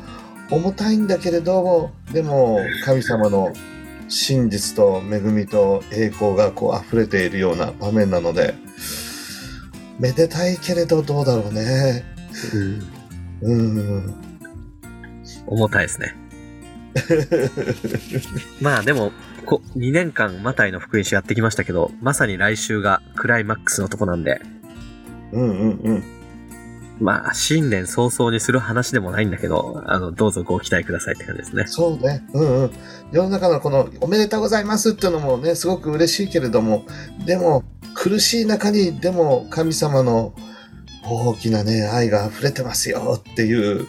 [0.51, 3.53] 重たいんだけれども、でも、神様の
[4.09, 8.53] 真実と恵みと栄光がこう溢れているような場面なので、
[9.97, 12.03] めでたいけれどどうだろうね。
[13.41, 13.53] うん。
[13.53, 14.13] うん。
[15.47, 16.16] 重たいですね。
[18.61, 19.13] まあでも、
[19.45, 24.41] こ2年間マタイの福音書やってきましたけど、まさに来週がクライマックスのとこなんで、
[25.32, 26.14] うんうんうん。
[27.00, 31.66] まあ、新年早々にする話でもないんだけど、あの、どうぞご期待くださいって感じですね。
[31.68, 32.26] そうね。
[32.34, 32.72] うんうん。
[33.12, 36.86] 世の中のこのおめでとうございますっていうのもね、すごく嬉しいけれども、
[37.26, 40.34] でも苦しい中に、でも神様の
[41.04, 43.88] 大きなね、愛が溢れてますよっていう、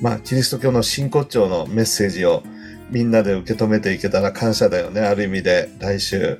[0.00, 2.42] まあ、キリスト教の真骨頂のメッセージを
[2.90, 6.38] みんなで受け止めていけたら感謝だよね、ある意味で、来週。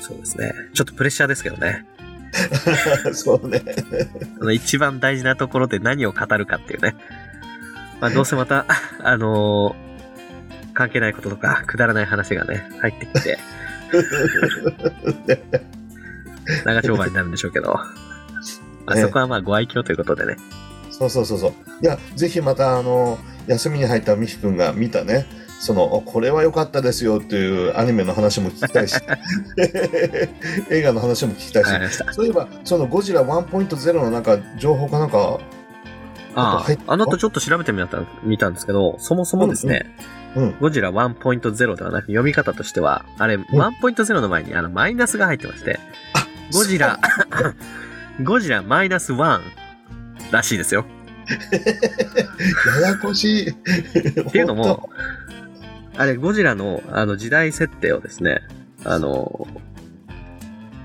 [0.00, 0.52] そうですね。
[0.74, 1.86] ちょっとプレッシャーですけどね。
[3.12, 3.62] そうね。
[4.40, 6.94] あの一番大事なところで何を語るかっていうね。
[8.00, 8.66] まあ、どうせまた、
[9.02, 9.88] あのー
[10.78, 13.36] 関係ないこととか、くだらない話がね、入ってきて、
[16.64, 20.36] 長丁場になるんでしょうけど、まあ、ねそこはまあご愛嬌ということでね。
[20.92, 21.52] そうそうそうそう。
[21.82, 23.18] いや、ぜひまた、あの、
[23.48, 25.26] 休みに入ったミヒ君が見たね、
[25.58, 28.94] その、おこれは良かったですよっていうアニメの話も聞きたいし、
[30.70, 31.70] 映画の話も聞きたいし。
[32.12, 35.40] そういえば、そのゴジラ1.0のなんか情報かなんか、
[36.34, 39.92] ああ、あなたちょっと調べてみた見たんですけど、そもそもですね、
[40.36, 40.56] うん。
[40.60, 45.80] ゴジラ1.0ではなく読み方としては、あれ、1.0の前にあのマイナスが入ってまして、
[46.52, 47.00] ゴジラ、
[48.22, 49.40] ゴジラマイナス1
[50.30, 50.86] らしいですよ。
[52.82, 53.50] ややこしい。
[53.50, 54.88] っっていうのも、
[55.98, 58.42] あれ、ゴジラのあの時代設定をですね、
[58.84, 59.48] あの、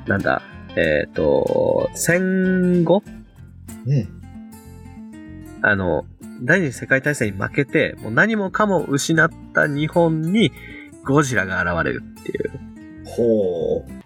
[0.07, 0.41] なんだ、
[0.75, 3.03] えっ、と、戦後？
[3.85, 4.09] うん。
[5.61, 6.05] あの、
[6.41, 10.51] 第二次世界大戦に負けて、もう何もかも失った日本に
[11.05, 12.51] ゴジラが現れるっていう。
[13.05, 14.03] ほう。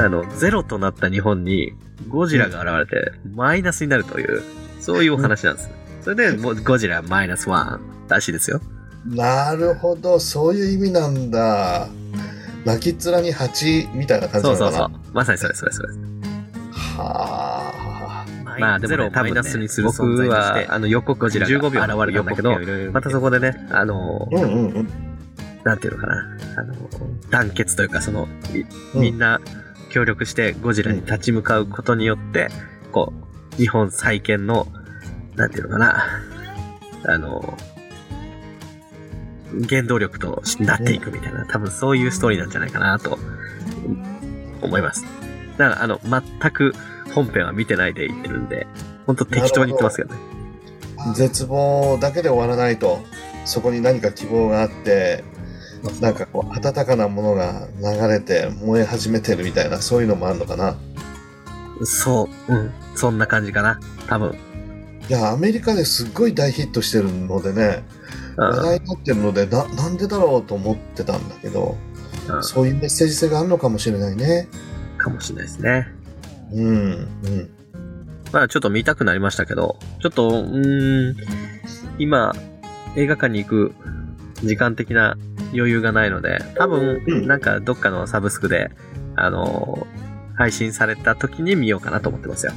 [0.00, 1.72] あの、ゼロとなった日本に
[2.08, 4.42] ゴジラが現れて、マイナスになるという、
[4.80, 5.70] そういうお話なんです。
[6.02, 8.60] それで、もうゴジラマイナスワンらしいですよ。
[9.06, 11.88] なるほど、そういう意味なんだ。
[12.64, 15.14] 泣きっ面に蜂みたいな感じそなのかなうそうそう。
[15.14, 15.88] まさにそれそれそれ。
[16.72, 17.80] はあ。
[18.58, 22.58] まあでも、ね、マイナスにする存在として、あの予告ゴジラが現れるんだけど、
[22.92, 24.88] またそこでね、あの、うんうんうん。
[25.64, 26.74] なんていうのかな、あの、
[27.30, 28.28] 団結というか、その、
[28.94, 29.40] みんな
[29.90, 32.48] 協力してゴジラに立ち向かうことによって、
[32.92, 33.12] こ
[33.54, 34.66] う、日本再建の、
[35.36, 36.04] なんていうのかな、
[37.04, 37.58] あの、
[39.68, 43.18] 原動力となっていくみたいな、多分そういうストーリーなんじゃないかなと
[44.62, 45.04] 思います。
[45.58, 46.22] だから、あの、全
[46.52, 46.72] く
[47.14, 48.66] 本編は見てないで言ってるんで、
[49.06, 50.20] ほんと適当に言ってますけどね。
[51.14, 53.00] 絶望だけで終わらないと、
[53.44, 55.24] そこに何か希望があって、
[56.00, 60.76] なんかこう、温かなものが流れて燃え始めてるみたいな、そういうのもあるのかな。
[61.84, 62.70] そう、うん。
[62.94, 63.80] そんな感じかな。
[64.06, 64.36] 多分。
[65.08, 67.84] いや、アメリカですっごい大ヒットしてるのでね、
[68.36, 68.44] うん。
[68.44, 71.90] 話題になってるので、な、なんでだろうと思ってたんだけど、うん
[72.42, 74.46] そういうメッセージ性があるのかもしれないね。
[74.98, 75.88] かもしれないですね。
[76.52, 77.50] うん、うん。
[78.32, 81.16] まあちょっと見たくなりましたけど、ちょっと、うーん、
[81.98, 82.32] 今、
[82.96, 83.74] 映画館に行く
[84.42, 85.16] 時間的な
[85.52, 88.70] 余裕がないので、多分、うんなんかどっかのサブスクで、
[89.16, 90.00] あのー
[90.36, 92.52] 配信された時に見ようかなと思ってますよ。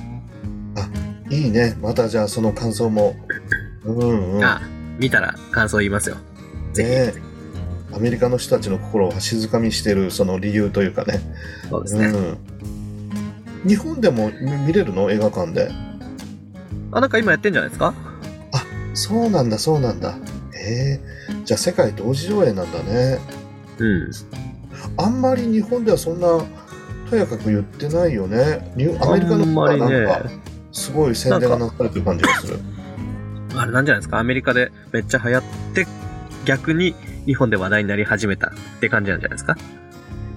[1.29, 1.75] いいね。
[1.81, 3.13] またじゃあその感想も。
[3.83, 4.43] うんうん。
[4.43, 4.61] あ、
[4.99, 6.15] 見たら感想言いますよ。
[6.71, 7.21] ぜね
[7.93, 11.19] アメリカの人たちの心を静かみしてるその理由というかね。
[11.63, 11.69] ひ。
[11.71, 12.05] そうですね。
[12.05, 13.67] うん。
[13.67, 15.11] 日本でも見見れるの？
[15.11, 15.69] 映画館で。
[16.93, 17.93] あ、なんか今やってんじゃないですか？
[18.93, 20.15] そうなんだ、そうなんだ。
[20.63, 20.99] へえ。
[21.45, 23.19] じゃあ世界同時上映なんだね。
[23.77, 24.11] うん。
[24.97, 26.27] あんまり日本ではそんな、
[27.09, 28.71] とやかく言ってないよね。
[29.01, 30.29] アメリカの方がなんか、
[30.71, 32.59] すごい宣伝がなされてる感じがする。
[33.55, 34.17] あれなんじゃないですか？
[34.17, 35.43] アメリカでめっちゃ流行っ
[35.75, 35.85] て、
[36.45, 36.95] 逆に
[37.25, 39.55] 日本で話題になり始めたって感じなんじゃないですか？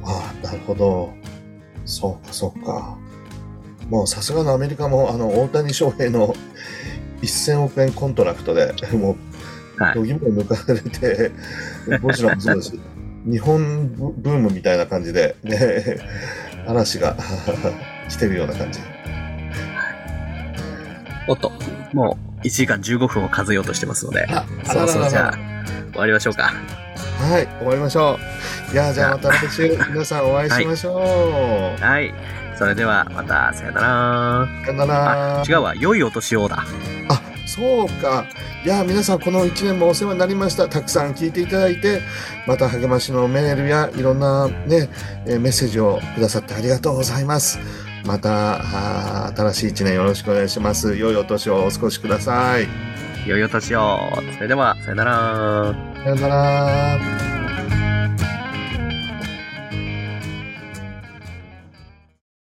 [0.05, 1.15] ああ、なるほど。
[1.87, 2.99] そうか、そうか。
[3.89, 6.35] もうさすがのアメリカも、あの、大谷翔平の
[7.23, 9.17] 1000億円 contract で、もう、
[9.79, 9.95] はい。
[9.95, 11.33] 度肝を抜かれて、
[11.99, 12.81] もちろんそうだし、
[13.27, 15.99] 日本ブブームみたいな感じで、ね、
[16.67, 17.17] 嵐が
[18.09, 18.81] 来てるような感じ。
[21.29, 21.53] おっと、
[21.93, 25.33] もう1時間15分を数えようとしてますので、あそろそろじゃああ、
[25.93, 26.53] 終わりましょうか。
[27.19, 28.19] はい、終わりましょ
[28.71, 28.73] う。
[28.73, 31.83] いや、じゃあまた来週、皆さんお会いしましょう。
[31.83, 32.15] はい。
[32.59, 34.49] それでは、また、さよなら。
[34.65, 35.45] さよならあ、。
[35.47, 35.75] 違うわ。
[35.75, 36.65] 良いお年をだ。
[37.09, 37.23] あ、
[37.57, 38.27] そうか。
[38.65, 40.69] いや、皆さんこの1年もお世話になりました。
[40.69, 42.03] たくさん聞いていただいて、
[42.47, 44.91] また励ましのメールやいろんなね、
[45.25, 47.59] えーメッセージをくださってありがとうございます。
[48.05, 50.97] また、新しい1年よろしくお願いします。
[50.97, 52.69] 良いお年をお過ごしください。
[53.27, 53.99] 良いお年を。
[54.35, 55.75] それでは、さよなら。
[56.05, 57.36] さよなら。